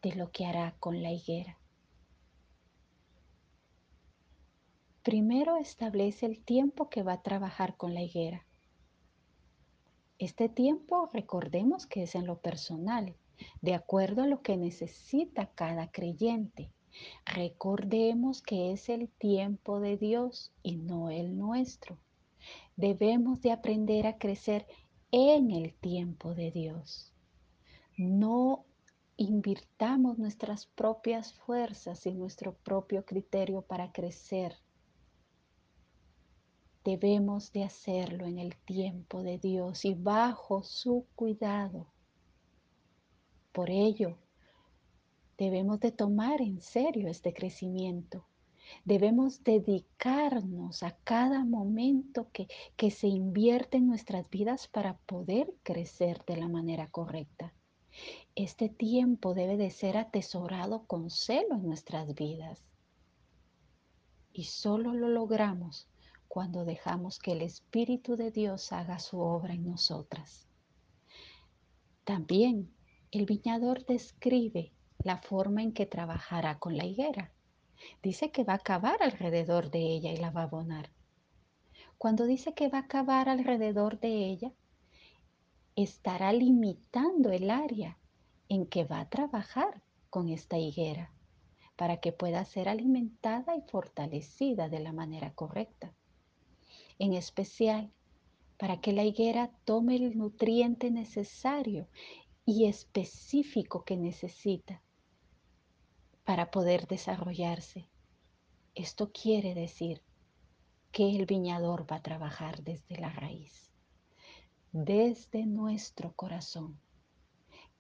de 0.03 0.15
lo 0.15 0.31
que 0.31 0.45
hará 0.45 0.77
con 0.79 1.03
la 1.03 1.11
higuera. 1.11 1.59
Primero 5.03 5.57
establece 5.57 6.27
el 6.27 6.45
tiempo 6.45 6.91
que 6.91 7.03
va 7.03 7.15
a 7.15 7.23
trabajar 7.23 7.79
con 7.79 7.95
la 7.95 8.03
higuera. 8.03 8.47
Este 10.23 10.49
tiempo 10.49 11.09
recordemos 11.13 11.89
que 11.89 12.05
es 12.05 12.15
en 12.15 12.29
lo 12.29 12.39
personal, 12.39 13.17
de 13.61 13.75
acuerdo 13.75 14.23
a 14.23 14.29
lo 14.29 14.41
que 14.41 14.57
necesita 14.57 15.47
cada 15.47 15.91
creyente. 15.91 16.71
Recordemos 17.27 18.41
que 18.41 18.71
es 18.71 18.89
el 18.89 19.09
tiempo 19.09 19.81
de 19.81 19.97
Dios 19.97 20.53
y 20.63 20.77
no 20.77 21.11
el 21.11 21.37
nuestro. 21.37 21.99
Debemos 22.77 23.41
de 23.41 23.51
aprender 23.51 24.07
a 24.07 24.17
crecer 24.17 24.65
en 25.11 25.51
el 25.51 25.75
tiempo 25.75 26.37
de 26.37 26.53
Dios. 26.53 27.13
No 27.97 28.65
invirtamos 29.17 30.19
nuestras 30.19 30.67
propias 30.67 31.35
fuerzas 31.35 32.07
y 32.07 32.15
nuestro 32.15 32.55
propio 32.55 33.05
criterio 33.05 33.63
para 33.63 33.91
crecer 33.91 34.55
Debemos 36.85 37.53
de 37.53 37.63
hacerlo 37.63 38.27
en 38.27 38.41
el 38.41 38.57
tiempo 38.57 39.23
de 39.23 39.39
Dios 39.39 39.85
y 39.85 39.95
bajo 39.95 40.65
su 40.65 41.07
cuidado. 41.15 41.87
Por 43.53 43.71
ello, 43.71 44.19
debemos 45.39 45.79
de 45.79 45.93
tomar 45.93 46.41
en 46.41 46.61
serio 46.61 47.09
este 47.09 47.33
crecimiento. 47.33 48.27
Debemos 48.85 49.45
dedicarnos 49.45 50.83
a 50.83 50.97
cada 51.05 51.45
momento 51.45 52.29
que, 52.33 52.49
que 52.75 52.91
se 52.91 53.07
invierte 53.07 53.77
en 53.77 53.87
nuestras 53.87 54.29
vidas 54.29 54.67
para 54.67 54.97
poder 54.99 55.55
crecer 55.63 56.25
de 56.25 56.37
la 56.37 56.49
manera 56.49 56.91
correcta. 56.91 57.55
Este 58.35 58.69
tiempo 58.69 59.35
debe 59.35 59.57
de 59.57 59.71
ser 59.71 59.97
atesorado 59.97 60.85
con 60.87 61.11
celo 61.11 61.55
en 61.55 61.65
nuestras 61.65 62.13
vidas. 62.15 62.61
Y 64.33 64.45
solo 64.45 64.95
lo 64.95 65.09
logramos 65.09 65.92
cuando 66.33 66.65
dejamos 66.65 67.19
que 67.19 67.33
el 67.33 67.43
Espíritu 67.43 68.17
de 68.17 68.31
Dios 68.31 68.73
haga 68.73 68.99
su 69.01 69.21
obra 69.21 69.53
en 69.53 69.67
nosotras. 69.67 70.49
También 72.05 72.73
el 73.11 73.27
viñador 73.27 73.85
describe 73.85 74.73
la 75.05 75.19
forma 75.19 75.63
en 75.63 75.75
que 75.75 75.85
trabajará 75.85 76.59
con 76.59 76.79
la 76.79 76.87
higuera. 76.87 77.35
Dice 78.03 78.31
que 78.31 78.45
va 78.45 78.55
a 78.55 78.59
cavar 78.61 79.03
alrededor 79.03 79.71
de 79.71 79.81
ella 79.81 80.11
y 80.11 80.17
la 80.17 80.31
va 80.31 80.41
a 80.41 80.45
abonar. 80.45 80.91
Cuando 81.99 82.25
dice 82.25 82.55
que 82.55 82.71
va 82.71 82.79
a 82.79 82.89
cavar 82.89 83.29
alrededor 83.29 84.01
de 84.01 84.31
ella, 84.31 84.53
estará 85.77 86.33
limitando 86.33 87.31
el 87.31 87.51
área 87.51 87.99
en 88.49 88.65
que 88.65 88.85
va 88.85 89.01
a 89.01 89.11
trabajar 89.11 89.83
con 90.09 90.31
esta 90.31 90.57
higuera 90.57 91.13
para 91.77 91.99
que 91.99 92.11
pueda 92.11 92.43
ser 92.47 92.71
alimentada 92.71 93.55
y 93.55 93.61
fortalecida 93.71 94.71
de 94.71 94.81
la 94.81 94.95
manera 94.95 95.35
correcta 95.35 95.93
en 96.99 97.15
especial 97.15 97.93
para 98.59 98.81
que 98.81 98.93
la 98.93 99.05
higuera 99.05 99.51
tome 99.65 99.97
el 99.97 100.17
nutriente 100.17 100.91
necesario 100.91 101.89
y 102.45 102.67
específico 102.67 103.85
que 103.85 103.97
necesita 103.97 104.83
para 106.25 106.51
poder 106.51 106.87
desarrollarse. 106.87 107.89
Esto 108.75 109.11
quiere 109.13 109.55
decir 109.55 110.03
que 110.93 111.17
el 111.17 111.27
viñador 111.27 111.91
va 111.91 111.97
a 111.97 112.03
trabajar 112.03 112.63
desde 112.63 112.99
la 112.99 113.11
raíz, 113.11 113.73
desde 114.73 115.47
nuestro 115.47 116.13
corazón, 116.13 116.79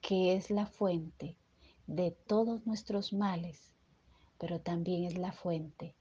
que 0.01 0.35
es 0.35 0.51
la 0.51 0.67
fuente 0.67 1.37
de 1.87 2.11
todos 2.11 2.67
nuestros 2.67 3.13
males, 3.13 3.73
pero 4.39 4.61
también 4.61 5.05
es 5.05 5.17
la 5.17 5.33
fuente 5.33 5.95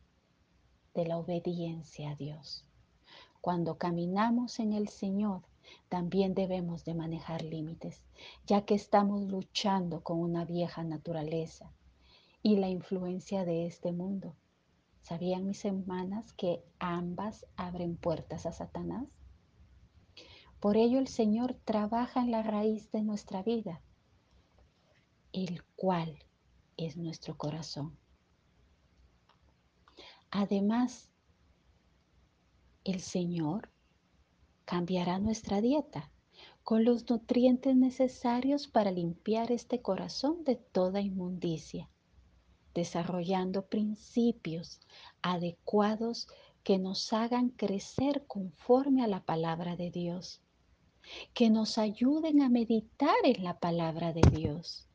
de 0.93 1.05
la 1.05 1.17
obediencia 1.17 2.11
a 2.11 2.15
Dios. 2.15 2.65
Cuando 3.41 3.77
caminamos 3.77 4.59
en 4.59 4.71
el 4.73 4.87
Señor, 4.87 5.41
también 5.89 6.33
debemos 6.35 6.85
de 6.85 6.93
manejar 6.93 7.43
límites, 7.43 8.03
ya 8.45 8.65
que 8.65 8.75
estamos 8.75 9.23
luchando 9.23 10.01
con 10.01 10.19
una 10.19 10.45
vieja 10.45 10.83
naturaleza 10.83 11.71
y 12.43 12.57
la 12.57 12.69
influencia 12.69 13.43
de 13.43 13.65
este 13.65 13.91
mundo. 13.91 14.35
¿Sabían 15.01 15.47
mis 15.47 15.65
hermanas 15.65 16.33
que 16.33 16.63
ambas 16.79 17.45
abren 17.55 17.97
puertas 17.97 18.45
a 18.45 18.51
Satanás? 18.51 19.07
Por 20.59 20.77
ello 20.77 20.99
el 20.99 21.07
Señor 21.07 21.55
trabaja 21.65 22.21
en 22.21 22.29
la 22.29 22.43
raíz 22.43 22.91
de 22.91 23.01
nuestra 23.01 23.41
vida, 23.41 23.81
el 25.33 25.63
cual 25.75 26.19
es 26.77 26.97
nuestro 26.97 27.35
corazón. 27.35 27.97
Además, 30.29 31.10
el 32.83 32.99
Señor 32.99 33.69
cambiará 34.65 35.19
nuestra 35.19 35.61
dieta 35.61 36.11
con 36.63 36.85
los 36.85 37.09
nutrientes 37.09 37.75
necesarios 37.75 38.67
para 38.67 38.91
limpiar 38.91 39.51
este 39.51 39.81
corazón 39.81 40.43
de 40.43 40.55
toda 40.55 41.01
inmundicia, 41.01 41.89
desarrollando 42.73 43.65
principios 43.65 44.79
adecuados 45.21 46.27
que 46.63 46.77
nos 46.77 47.11
hagan 47.13 47.49
crecer 47.49 48.25
conforme 48.27 49.03
a 49.03 49.07
la 49.07 49.23
palabra 49.23 49.75
de 49.75 49.91
Dios, 49.91 50.41
que 51.33 51.49
nos 51.49 51.77
ayuden 51.77 52.41
a 52.41 52.49
meditar 52.49 53.15
en 53.23 53.43
la 53.43 53.59
palabra 53.59 54.13
de 54.13 54.21
Dios, 54.31 54.87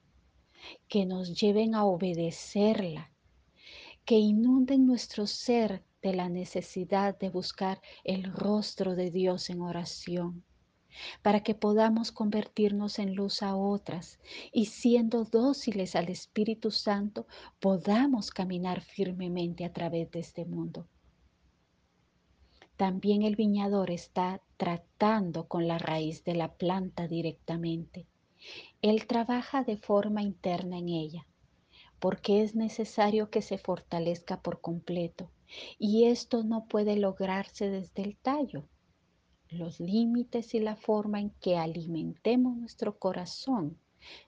que 0.88 1.05
nos 1.05 1.38
lleven 1.38 1.75
a 1.75 1.85
obedecerla, 1.85 3.11
que 4.05 4.18
inunden 4.18 4.87
nuestro 4.87 5.27
ser 5.27 5.85
de 6.03 6.15
la 6.15 6.29
necesidad 6.29 7.19
de 7.19 7.31
buscar 7.31 7.81
el 8.05 8.33
rostro 8.33 8.95
de 8.95 9.11
Dios 9.11 9.51
en 9.51 9.61
oración 9.61 10.45
para 11.23 11.43
que 11.43 11.55
podamos 11.55 12.13
convertirnos 12.13 12.99
en 12.99 13.15
luz 13.15 13.43
a 13.43 13.57
otras 13.57 14.19
y 14.53 14.67
siendo 14.67 15.25
dóciles 15.25 15.97
al 15.97 16.09
Espíritu 16.09 16.71
Santo 16.71 17.27
podamos 17.61 18.31
caminar 18.31 18.81
firmemente 18.81 19.65
a 19.65 19.73
través 19.73 20.11
de 20.11 20.21
este 20.21 20.45
mundo. 20.45 20.87
También 22.77 23.23
el 23.23 23.37
viñador 23.37 23.91
está 23.91 24.43
tratando 24.59 25.49
con 25.49 25.67
la 25.67 25.79
raíz 25.79 26.25
de 26.25 26.35
la 26.35 26.55
planta 26.55 27.09
directamente. 27.09 28.07
Él 28.83 29.07
trabaja 29.07 29.65
de 29.65 29.79
forma 29.79 30.23
interna 30.23 30.79
en 30.79 30.91
ella, 30.91 31.27
porque 31.99 32.43
es 32.43 32.55
necesario 32.55 33.31
que 33.31 33.41
se 33.41 33.57
fortalezca 33.57 34.43
por 34.43 34.61
completo, 34.61 35.31
y 35.79 36.05
esto 36.05 36.45
no 36.45 36.67
puede 36.67 36.97
lograrse 36.97 37.69
desde 37.71 38.03
el 38.03 38.17
tallo 38.17 38.69
los 39.51 39.81
límites 39.81 40.55
y 40.55 40.61
la 40.61 40.77
forma 40.77 41.21
en 41.21 41.31
que 41.31 41.57
alimentemos 41.57 42.57
nuestro 42.57 42.99
corazón 42.99 43.79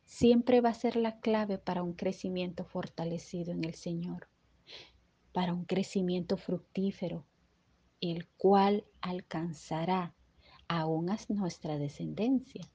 siempre 0.05 0.61
va 0.61 0.71
a 0.71 0.75
ser 0.75 0.97
la 0.97 1.21
clave 1.21 1.59
para 1.59 1.83
un 1.83 1.93
crecimiento 1.93 2.65
fortalecido 2.65 3.53
en 3.53 3.65
el 3.65 3.75
Señor, 3.75 4.29
para 5.33 5.53
un 5.53 5.65
crecimiento 5.65 6.37
fructífero, 6.37 7.27
el 8.01 8.29
cual 8.37 8.85
alcanzará 9.01 10.15
aún 10.69 11.11
a 11.11 11.19
nuestra 11.29 11.79
descendencia. 11.79 12.69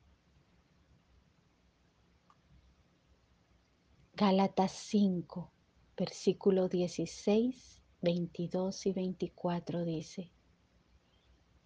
Gálatas 4.16 4.72
5, 4.72 5.52
versículo 5.98 6.70
16, 6.70 7.83
22 8.04 8.86
y 8.86 8.92
24 8.92 9.86
dice, 9.86 10.30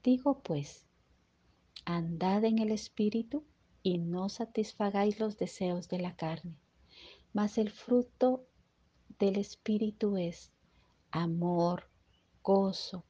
Digo 0.03 0.39
pues, 0.43 0.85
andad 1.83 2.45
en 2.45 2.59
el 2.59 2.71
Espíritu 2.71 3.43
y 3.81 3.97
no 3.97 4.29
satisfagáis 4.29 5.19
los 5.19 5.37
deseos 5.37 5.89
de 5.89 5.99
la 5.99 6.15
carne, 6.15 6.55
mas 7.33 7.57
el 7.57 7.71
fruto 7.71 8.45
del 9.17 9.37
Espíritu 9.37 10.15
es 10.17 10.51
amor, 11.09 11.89
gozo, 12.43 13.03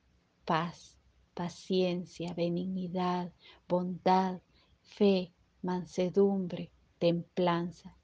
paz, 0.45 0.95
paciencia, 1.33 2.33
benignidad, 2.33 3.33
bondad, 3.67 4.39
fe, 4.83 5.33
mansedumbre, 5.61 6.71
templanza. 6.97 7.97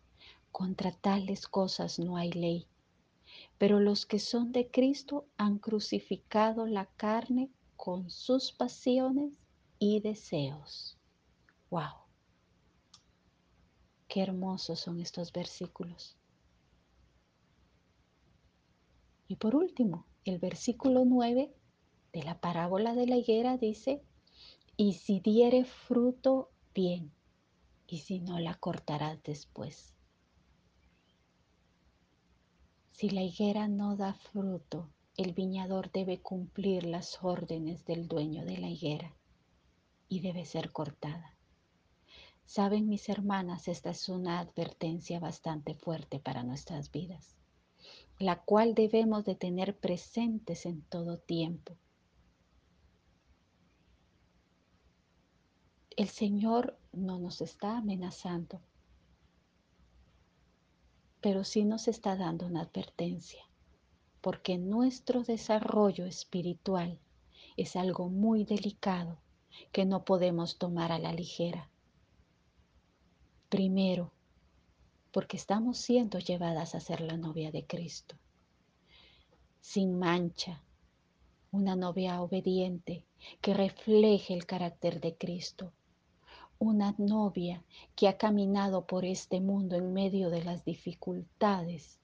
Contra 0.52 0.92
tales 0.92 1.48
cosas 1.48 1.98
no 1.98 2.18
hay 2.18 2.32
ley. 2.34 2.68
Pero 3.58 3.80
los 3.80 4.06
que 4.06 4.20
son 4.20 4.52
de 4.52 4.70
Cristo 4.70 5.26
han 5.38 5.60
crucificado 5.60 6.66
la 6.66 6.86
carne 6.98 7.50
con 7.76 8.10
sus 8.10 8.52
pasiones 8.52 9.40
y 9.80 10.00
deseos. 10.00 10.98
¡Wow! 11.70 12.04
Qué 14.08 14.22
hermosos 14.22 14.80
son 14.80 15.00
estos 15.00 15.32
versículos. 15.32 16.18
Y 19.28 19.38
por 19.38 19.56
último, 19.56 20.06
el 20.26 20.40
versículo 20.40 21.06
9 21.06 21.54
de 22.14 22.24
la 22.24 22.40
parábola 22.40 22.94
de 22.94 23.08
la 23.08 23.18
higuera 23.18 23.58
dice, 23.58 24.04
y 24.78 24.94
si 24.94 25.20
diere 25.20 25.66
fruto, 25.66 26.52
bien, 26.74 27.12
y 27.88 28.00
si 28.00 28.20
no 28.20 28.40
la 28.40 28.56
cortarás 28.56 29.22
después. 29.24 29.94
Si 32.94 33.10
la 33.10 33.24
higuera 33.24 33.68
no 33.68 33.96
da 33.98 34.14
fruto, 34.14 34.88
el 35.18 35.34
viñador 35.34 35.92
debe 35.92 36.22
cumplir 36.22 36.86
las 36.86 37.24
órdenes 37.24 37.86
del 37.86 38.08
dueño 38.08 38.46
de 38.46 38.58
la 38.60 38.70
higuera 38.70 39.16
y 40.08 40.20
debe 40.20 40.46
ser 40.46 40.72
cortada. 40.72 41.36
Saben 42.46 42.88
mis 42.88 43.10
hermanas, 43.10 43.68
esta 43.68 43.90
es 43.90 44.10
una 44.10 44.40
advertencia 44.40 45.20
bastante 45.20 45.74
fuerte 45.74 46.20
para 46.20 46.44
nuestras 46.44 46.92
vidas, 46.92 47.36
la 48.20 48.44
cual 48.44 48.76
debemos 48.76 49.26
de 49.26 49.36
tener 49.36 49.76
presentes 49.76 50.68
en 50.68 50.84
todo 50.84 51.18
tiempo. 51.18 51.76
El 55.98 56.10
Señor 56.10 56.78
no 56.92 57.18
nos 57.18 57.42
está 57.42 57.78
amenazando, 57.78 58.62
pero 61.24 61.44
sí 61.44 61.66
nos 61.66 61.88
está 61.88 62.16
dando 62.16 62.46
una 62.46 62.62
advertencia 62.62 63.44
porque 64.24 64.58
nuestro 64.58 65.24
desarrollo 65.24 66.06
espiritual 66.06 66.98
es 67.58 67.76
algo 67.76 68.08
muy 68.08 68.46
delicado 68.46 69.18
que 69.74 69.84
no 69.84 70.06
podemos 70.06 70.58
tomar 70.58 70.94
a 70.94 70.98
la 70.98 71.12
ligera. 71.12 71.70
Primero, 73.50 74.14
porque 75.12 75.36
estamos 75.36 75.78
siendo 75.78 76.20
llevadas 76.20 76.74
a 76.74 76.80
ser 76.80 77.02
la 77.02 77.18
novia 77.18 77.52
de 77.52 77.66
Cristo, 77.66 78.16
sin 79.60 80.00
mancha, 80.00 80.64
una 81.52 81.76
novia 81.76 82.22
obediente 82.22 83.06
que 83.42 83.54
refleje 83.54 84.34
el 84.34 84.46
carácter 84.46 85.02
de 85.02 85.18
Cristo, 85.18 85.74
una 86.64 86.96
novia 86.98 87.62
que 87.94 88.08
ha 88.08 88.18
caminado 88.18 88.88
por 88.88 89.04
este 89.04 89.42
mundo 89.42 89.76
en 89.76 89.92
medio 89.92 90.30
de 90.30 90.46
las 90.46 90.64
dificultades 90.64 92.00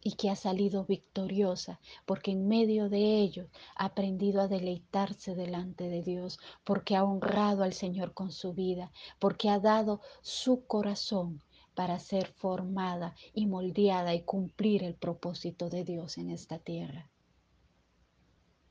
y 0.00 0.12
que 0.12 0.30
ha 0.30 0.36
salido 0.36 0.84
victoriosa, 0.84 1.80
porque 2.06 2.30
en 2.30 2.46
medio 2.46 2.88
de 2.88 3.18
ello 3.18 3.48
ha 3.74 3.86
aprendido 3.86 4.42
a 4.42 4.46
deleitarse 4.46 5.34
delante 5.34 5.88
de 5.88 6.02
Dios, 6.02 6.38
porque 6.62 6.94
ha 6.94 7.02
honrado 7.02 7.64
al 7.64 7.72
Señor 7.72 8.14
con 8.14 8.30
su 8.30 8.52
vida, 8.52 8.92
porque 9.18 9.50
ha 9.50 9.58
dado 9.58 10.00
su 10.20 10.64
corazón 10.66 11.42
para 11.74 11.98
ser 11.98 12.28
formada 12.28 13.16
y 13.34 13.46
moldeada 13.46 14.14
y 14.14 14.22
cumplir 14.22 14.84
el 14.84 14.94
propósito 14.94 15.68
de 15.68 15.82
Dios 15.82 16.16
en 16.16 16.30
esta 16.30 16.60
tierra. 16.60 17.10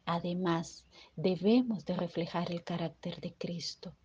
Además, 0.05 0.85
debemos 1.17 1.83
de 1.83 1.97
reflejar 1.97 2.53
el 2.53 2.63
carácter 2.63 3.19
de 3.19 3.33
Cristo, 3.33 3.95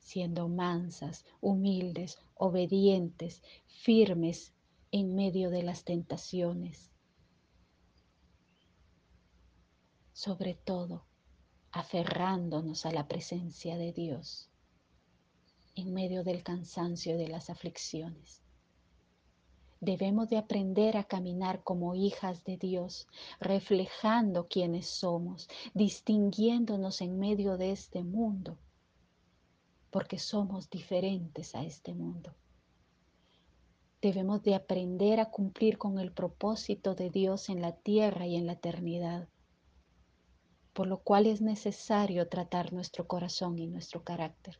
siendo 0.00 0.48
mansas, 0.48 1.24
humildes, 1.40 2.18
obedientes, 2.34 3.42
firmes 3.66 4.52
en 4.90 5.14
medio 5.14 5.50
de 5.50 5.62
las 5.62 5.84
tentaciones. 5.84 6.90
Sobre 10.12 10.54
todo, 10.54 11.06
aferrándonos 11.70 12.84
a 12.86 12.90
la 12.90 13.06
presencia 13.06 13.76
de 13.76 13.92
Dios 13.92 14.50
en 15.76 15.94
medio 15.94 16.24
del 16.24 16.42
cansancio 16.42 17.16
de 17.16 17.28
las 17.28 17.48
aflicciones. 17.48 18.42
Debemos 19.80 20.28
de 20.28 20.36
aprender 20.36 20.96
a 20.98 21.04
caminar 21.04 21.62
como 21.62 21.94
hijas 21.94 22.44
de 22.44 22.58
Dios, 22.58 23.06
reflejando 23.40 24.46
quienes 24.46 24.86
somos, 24.86 25.48
distinguiéndonos 25.72 27.00
en 27.00 27.18
medio 27.18 27.56
de 27.56 27.72
este 27.72 28.02
mundo, 28.02 28.58
porque 29.90 30.18
somos 30.18 30.70
diferentes 30.70 31.54
a 31.54 31.64
este 31.64 31.94
mundo. 31.94 32.34
Debemos 34.00 34.42
de 34.42 34.54
aprender 34.54 35.20
a 35.20 35.30
cumplir 35.30 35.76
con 35.76 35.98
el 35.98 36.12
propósito 36.12 36.94
de 36.94 37.10
Dios 37.10 37.50
en 37.50 37.60
la 37.60 37.72
tierra 37.72 38.26
y 38.26 38.36
en 38.36 38.46
la 38.46 38.52
eternidad, 38.52 39.28
por 40.72 40.86
lo 40.86 40.98
cual 41.00 41.26
es 41.26 41.42
necesario 41.42 42.28
tratar 42.28 42.72
nuestro 42.72 43.06
corazón 43.06 43.58
y 43.58 43.66
nuestro 43.66 44.02
carácter. 44.02 44.58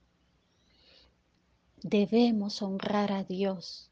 Debemos 1.83 2.61
honrar 2.61 3.13
a 3.13 3.25
Dios 3.25 3.91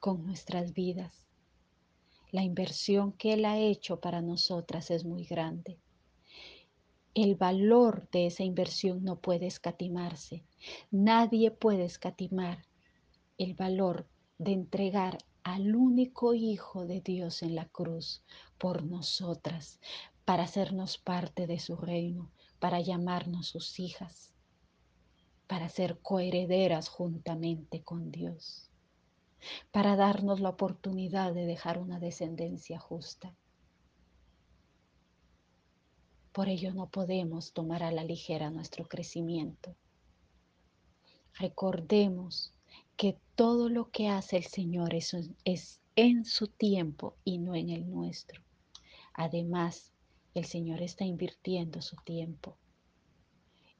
con 0.00 0.24
nuestras 0.24 0.72
vidas. 0.72 1.26
La 2.30 2.42
inversión 2.42 3.12
que 3.12 3.34
Él 3.34 3.44
ha 3.44 3.58
hecho 3.58 4.00
para 4.00 4.22
nosotras 4.22 4.90
es 4.90 5.04
muy 5.04 5.24
grande. 5.24 5.81
El 7.14 7.34
valor 7.34 8.08
de 8.10 8.26
esa 8.26 8.42
inversión 8.42 9.04
no 9.04 9.20
puede 9.20 9.46
escatimarse. 9.46 10.44
Nadie 10.90 11.50
puede 11.50 11.84
escatimar 11.84 12.64
el 13.38 13.54
valor 13.54 14.06
de 14.38 14.52
entregar 14.52 15.18
al 15.42 15.74
único 15.74 16.34
Hijo 16.34 16.86
de 16.86 17.00
Dios 17.00 17.42
en 17.42 17.54
la 17.54 17.66
cruz 17.66 18.22
por 18.58 18.84
nosotras, 18.84 19.80
para 20.24 20.44
hacernos 20.44 20.98
parte 20.98 21.46
de 21.46 21.58
su 21.58 21.76
reino, 21.76 22.30
para 22.60 22.80
llamarnos 22.80 23.48
sus 23.48 23.80
hijas, 23.80 24.32
para 25.46 25.68
ser 25.68 25.98
coherederas 26.00 26.88
juntamente 26.88 27.82
con 27.82 28.10
Dios 28.12 28.72
para 29.70 29.96
darnos 29.96 30.40
la 30.40 30.50
oportunidad 30.50 31.34
de 31.34 31.46
dejar 31.46 31.78
una 31.78 31.98
descendencia 31.98 32.78
justa. 32.78 33.34
Por 36.32 36.48
ello 36.48 36.72
no 36.72 36.88
podemos 36.88 37.52
tomar 37.52 37.82
a 37.82 37.92
la 37.92 38.04
ligera 38.04 38.50
nuestro 38.50 38.88
crecimiento. 38.88 39.74
Recordemos 41.34 42.52
que 42.96 43.18
todo 43.34 43.68
lo 43.68 43.90
que 43.90 44.08
hace 44.08 44.38
el 44.38 44.44
Señor 44.44 44.94
es, 44.94 45.14
es, 45.44 45.80
en 45.94 46.24
su 46.24 46.48
tiempo 46.48 47.16
y 47.24 47.38
no 47.38 47.54
en 47.54 47.68
el 47.68 47.90
nuestro. 47.90 48.42
Además, 49.12 49.92
el 50.34 50.46
Señor 50.46 50.80
está 50.80 51.04
invirtiendo 51.04 51.82
su 51.82 51.96
tiempo. 51.96 52.56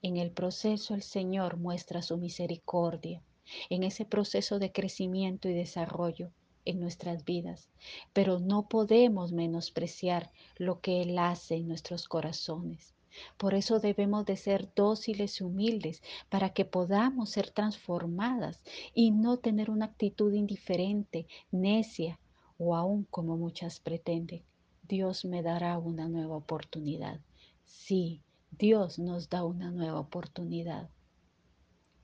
En 0.02 0.18
el 0.18 0.30
proceso 0.30 0.94
el 0.94 1.02
Señor 1.02 1.56
muestra 1.56 2.02
su 2.02 2.18
misericordia 2.18 3.22
en 3.70 3.82
ese 3.82 4.04
proceso 4.04 4.58
de 4.58 4.72
crecimiento 4.72 5.48
y 5.48 5.54
desarrollo 5.54 6.32
en 6.64 6.80
nuestras 6.80 7.24
vidas, 7.24 7.68
pero 8.12 8.38
no 8.38 8.68
podemos 8.68 9.32
menospreciar 9.32 10.30
lo 10.56 10.80
que 10.80 11.02
Él 11.02 11.18
hace 11.18 11.56
en 11.56 11.68
nuestros 11.68 12.08
corazones. 12.08 12.94
Por 13.36 13.54
eso 13.54 13.78
debemos 13.78 14.24
de 14.24 14.36
ser 14.36 14.72
dóciles 14.74 15.40
y 15.40 15.44
humildes 15.44 16.02
para 16.30 16.50
que 16.50 16.64
podamos 16.64 17.30
ser 17.30 17.50
transformadas 17.50 18.62
y 18.94 19.10
no 19.10 19.36
tener 19.38 19.70
una 19.70 19.86
actitud 19.86 20.32
indiferente, 20.32 21.26
necia 21.50 22.18
o 22.56 22.74
aún 22.74 23.04
como 23.10 23.36
muchas 23.36 23.80
pretenden. 23.80 24.42
Dios 24.82 25.24
me 25.24 25.42
dará 25.42 25.78
una 25.78 26.08
nueva 26.08 26.36
oportunidad. 26.36 27.20
Sí, 27.64 28.22
Dios 28.50 28.98
nos 28.98 29.28
da 29.28 29.44
una 29.44 29.70
nueva 29.70 30.00
oportunidad 30.00 30.88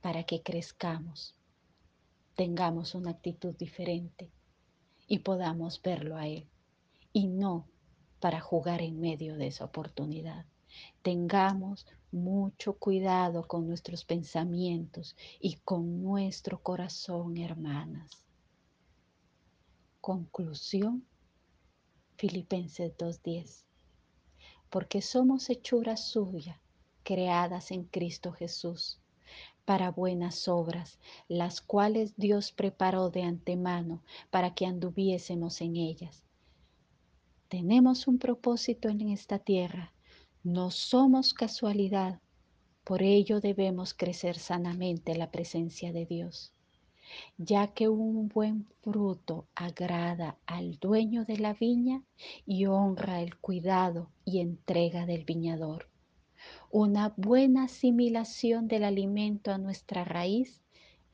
para 0.01 0.23
que 0.23 0.41
crezcamos, 0.41 1.35
tengamos 2.35 2.95
una 2.95 3.11
actitud 3.11 3.55
diferente 3.55 4.29
y 5.09 5.19
podamos 5.19 5.81
verlo 5.81 6.15
a 6.15 6.27
Él 6.27 6.47
y 7.11 7.27
no 7.27 7.67
para 8.21 8.39
jugar 8.39 8.81
en 8.81 9.01
medio 9.01 9.35
de 9.35 9.47
esa 9.47 9.65
oportunidad. 9.65 10.45
Tengamos 11.01 11.87
mucho 12.11 12.73
cuidado 12.77 13.47
con 13.47 13.67
nuestros 13.67 14.05
pensamientos 14.05 15.17
y 15.39 15.55
con 15.65 16.01
nuestro 16.01 16.61
corazón, 16.61 17.37
hermanas. 17.37 18.23
Conclusión, 19.99 21.05
Filipenses 22.17 22.95
2.10. 22.95 23.65
Porque 24.69 25.01
somos 25.01 25.49
hechuras 25.49 26.07
suyas, 26.07 26.59
creadas 27.03 27.71
en 27.71 27.85
Cristo 27.85 28.31
Jesús 28.31 28.98
para 29.65 29.91
buenas 29.91 30.47
obras, 30.47 30.99
las 31.27 31.61
cuales 31.61 32.15
Dios 32.17 32.51
preparó 32.51 33.09
de 33.09 33.23
antemano 33.23 34.03
para 34.29 34.53
que 34.53 34.65
anduviésemos 34.65 35.61
en 35.61 35.75
ellas. 35.75 36.23
Tenemos 37.47 38.07
un 38.07 38.19
propósito 38.19 38.89
en 38.89 39.09
esta 39.09 39.39
tierra, 39.39 39.93
no 40.43 40.71
somos 40.71 41.33
casualidad, 41.33 42.19
por 42.83 43.03
ello 43.03 43.39
debemos 43.39 43.93
crecer 43.93 44.37
sanamente 44.37 45.11
en 45.11 45.19
la 45.19 45.31
presencia 45.31 45.91
de 45.93 46.05
Dios, 46.05 46.53
ya 47.37 47.67
que 47.67 47.87
un 47.87 48.27
buen 48.29 48.67
fruto 48.81 49.47
agrada 49.53 50.37
al 50.45 50.79
dueño 50.79 51.25
de 51.25 51.37
la 51.37 51.53
viña 51.53 52.03
y 52.45 52.65
honra 52.65 53.21
el 53.21 53.37
cuidado 53.37 54.09
y 54.25 54.39
entrega 54.39 55.05
del 55.05 55.25
viñador. 55.25 55.87
Una 56.71 57.15
buena 57.17 57.63
asimilación 57.63 58.67
del 58.67 58.83
alimento 58.83 59.51
a 59.51 59.57
nuestra 59.57 60.03
raíz 60.03 60.61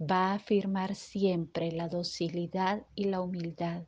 va 0.01 0.31
a 0.31 0.33
afirmar 0.33 0.95
siempre 0.95 1.71
la 1.71 1.87
docilidad 1.87 2.85
y 2.93 3.05
la 3.05 3.21
humildad 3.21 3.85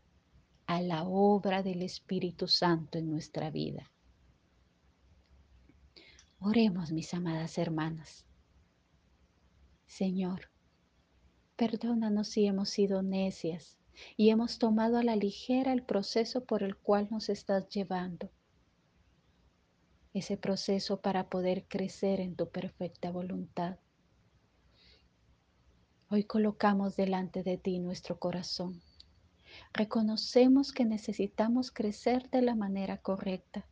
a 0.66 0.82
la 0.82 1.04
obra 1.04 1.64
del 1.64 1.82
Espíritu 1.82 2.48
Santo 2.48 2.98
en 2.98 3.10
nuestra 3.10 3.52
vida. 3.52 3.92
Oremos, 6.40 6.94
mis 6.94 7.14
amadas 7.14 7.58
hermanas. 7.58 8.26
Señor, 9.88 10.50
perdónanos 11.58 12.30
si 12.30 12.46
hemos 12.46 12.70
sido 12.70 13.04
necias 13.04 13.78
y 14.16 14.30
hemos 14.30 14.58
tomado 14.58 15.00
a 15.00 15.04
la 15.04 15.18
ligera 15.18 15.74
el 15.74 15.84
proceso 15.84 16.46
por 16.46 16.64
el 16.64 16.78
cual 16.78 17.10
nos 17.12 17.28
estás 17.28 17.68
llevando 17.68 18.32
ese 20.18 20.38
proceso 20.38 21.02
para 21.02 21.30
poder 21.30 21.66
crecer 21.68 22.20
en 22.20 22.36
tu 22.36 22.50
perfecta 22.50 23.12
voluntad. 23.12 23.78
Hoy 26.10 26.24
colocamos 26.24 26.96
delante 26.96 27.44
de 27.44 27.58
ti 27.58 27.80
nuestro 27.80 28.18
corazón. 28.18 28.82
Reconocemos 29.74 30.72
que 30.72 30.86
necesitamos 30.86 31.72
crecer 31.72 32.30
de 32.30 32.42
la 32.42 32.56
manera 32.56 32.98
correcta 32.98 33.66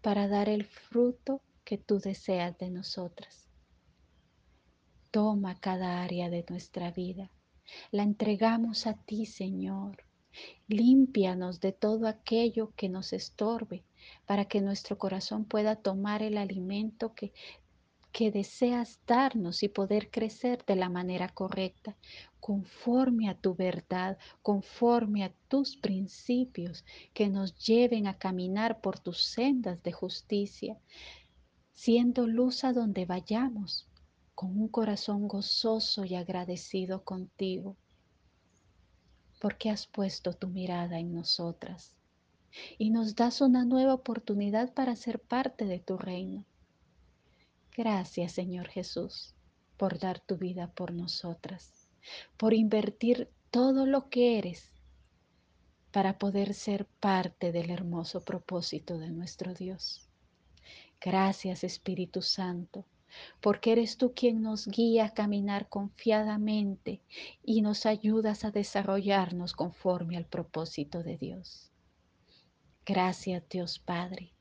para 0.00 0.28
dar 0.28 0.48
el 0.48 0.64
fruto 0.64 1.42
que 1.64 1.78
tú 1.78 1.98
deseas 1.98 2.56
de 2.58 2.70
nosotras. 2.70 3.48
Toma 5.10 5.58
cada 5.60 6.02
área 6.02 6.30
de 6.30 6.44
nuestra 6.48 6.90
vida. 6.90 7.30
La 7.90 8.02
entregamos 8.02 8.86
a 8.86 8.94
ti, 8.94 9.26
Señor. 9.26 10.04
Límpianos 10.68 11.60
de 11.60 11.72
todo 11.72 12.06
aquello 12.06 12.72
que 12.76 12.88
nos 12.88 13.12
estorbe 13.12 13.84
para 14.26 14.46
que 14.46 14.60
nuestro 14.60 14.98
corazón 14.98 15.44
pueda 15.44 15.76
tomar 15.76 16.22
el 16.22 16.38
alimento 16.38 17.14
que, 17.14 17.32
que 18.12 18.30
deseas 18.30 19.00
darnos 19.06 19.62
y 19.62 19.68
poder 19.68 20.10
crecer 20.10 20.64
de 20.66 20.76
la 20.76 20.88
manera 20.88 21.28
correcta, 21.28 21.96
conforme 22.40 23.28
a 23.28 23.34
tu 23.34 23.54
verdad, 23.54 24.18
conforme 24.42 25.24
a 25.24 25.32
tus 25.48 25.76
principios 25.76 26.84
que 27.14 27.28
nos 27.28 27.54
lleven 27.56 28.06
a 28.06 28.18
caminar 28.18 28.80
por 28.80 28.98
tus 28.98 29.24
sendas 29.24 29.82
de 29.82 29.92
justicia, 29.92 30.78
siendo 31.72 32.26
luz 32.26 32.64
a 32.64 32.72
donde 32.72 33.06
vayamos, 33.06 33.88
con 34.34 34.58
un 34.58 34.68
corazón 34.68 35.28
gozoso 35.28 36.04
y 36.04 36.14
agradecido 36.14 37.04
contigo 37.04 37.76
porque 39.42 39.70
has 39.70 39.88
puesto 39.88 40.34
tu 40.34 40.46
mirada 40.46 41.00
en 41.00 41.12
nosotras 41.12 41.96
y 42.78 42.90
nos 42.90 43.16
das 43.16 43.40
una 43.40 43.64
nueva 43.64 43.92
oportunidad 43.92 44.72
para 44.72 44.94
ser 44.94 45.18
parte 45.18 45.64
de 45.64 45.80
tu 45.80 45.98
reino. 45.98 46.44
Gracias, 47.76 48.30
Señor 48.30 48.68
Jesús, 48.68 49.34
por 49.76 49.98
dar 49.98 50.20
tu 50.20 50.36
vida 50.36 50.68
por 50.68 50.92
nosotras, 50.92 51.88
por 52.36 52.54
invertir 52.54 53.32
todo 53.50 53.84
lo 53.84 54.10
que 54.10 54.38
eres 54.38 54.70
para 55.90 56.20
poder 56.20 56.54
ser 56.54 56.86
parte 57.00 57.50
del 57.50 57.70
hermoso 57.70 58.24
propósito 58.24 58.96
de 58.96 59.10
nuestro 59.10 59.54
Dios. 59.54 60.08
Gracias, 61.00 61.64
Espíritu 61.64 62.22
Santo, 62.22 62.84
porque 63.40 63.72
eres 63.72 63.96
tú 63.96 64.12
quien 64.14 64.42
nos 64.42 64.66
guía 64.66 65.06
a 65.06 65.14
caminar 65.14 65.68
confiadamente 65.68 67.00
y 67.42 67.62
nos 67.62 67.86
ayudas 67.86 68.44
a 68.44 68.50
desarrollarnos 68.50 69.52
conforme 69.52 70.16
al 70.16 70.26
propósito 70.26 71.02
de 71.02 71.16
Dios. 71.18 71.70
Gracias 72.84 73.48
Dios 73.48 73.78
Padre, 73.78 74.32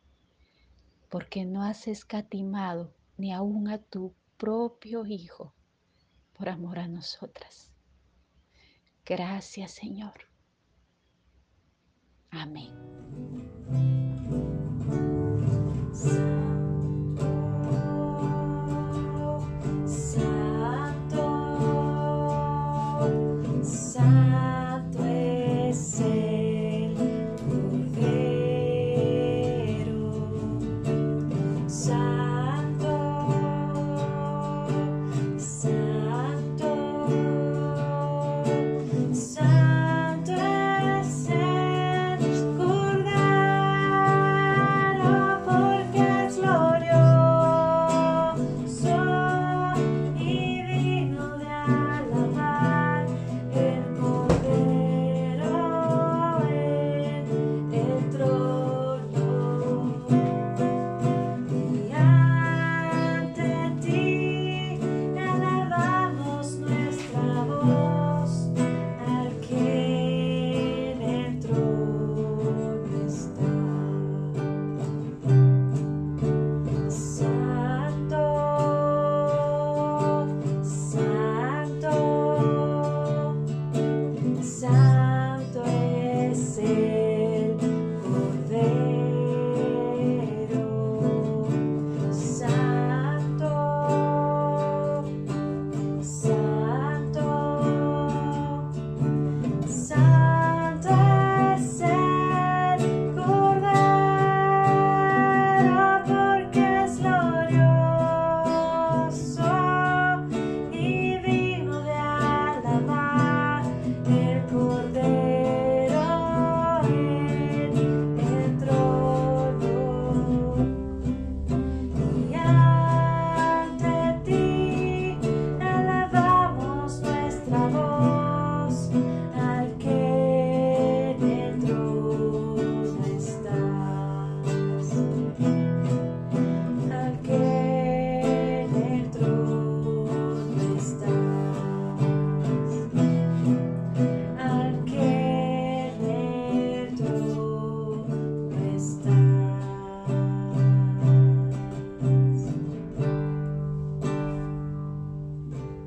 porque 1.09 1.45
no 1.45 1.63
has 1.63 1.87
escatimado 1.87 2.93
ni 3.17 3.33
aun 3.33 3.67
a 3.67 3.77
tu 3.77 4.13
propio 4.37 5.05
Hijo 5.05 5.53
por 6.33 6.49
amor 6.49 6.79
a 6.79 6.87
nosotras. 6.87 7.71
Gracias 9.05 9.71
Señor. 9.71 10.31
Amén. 12.31 12.71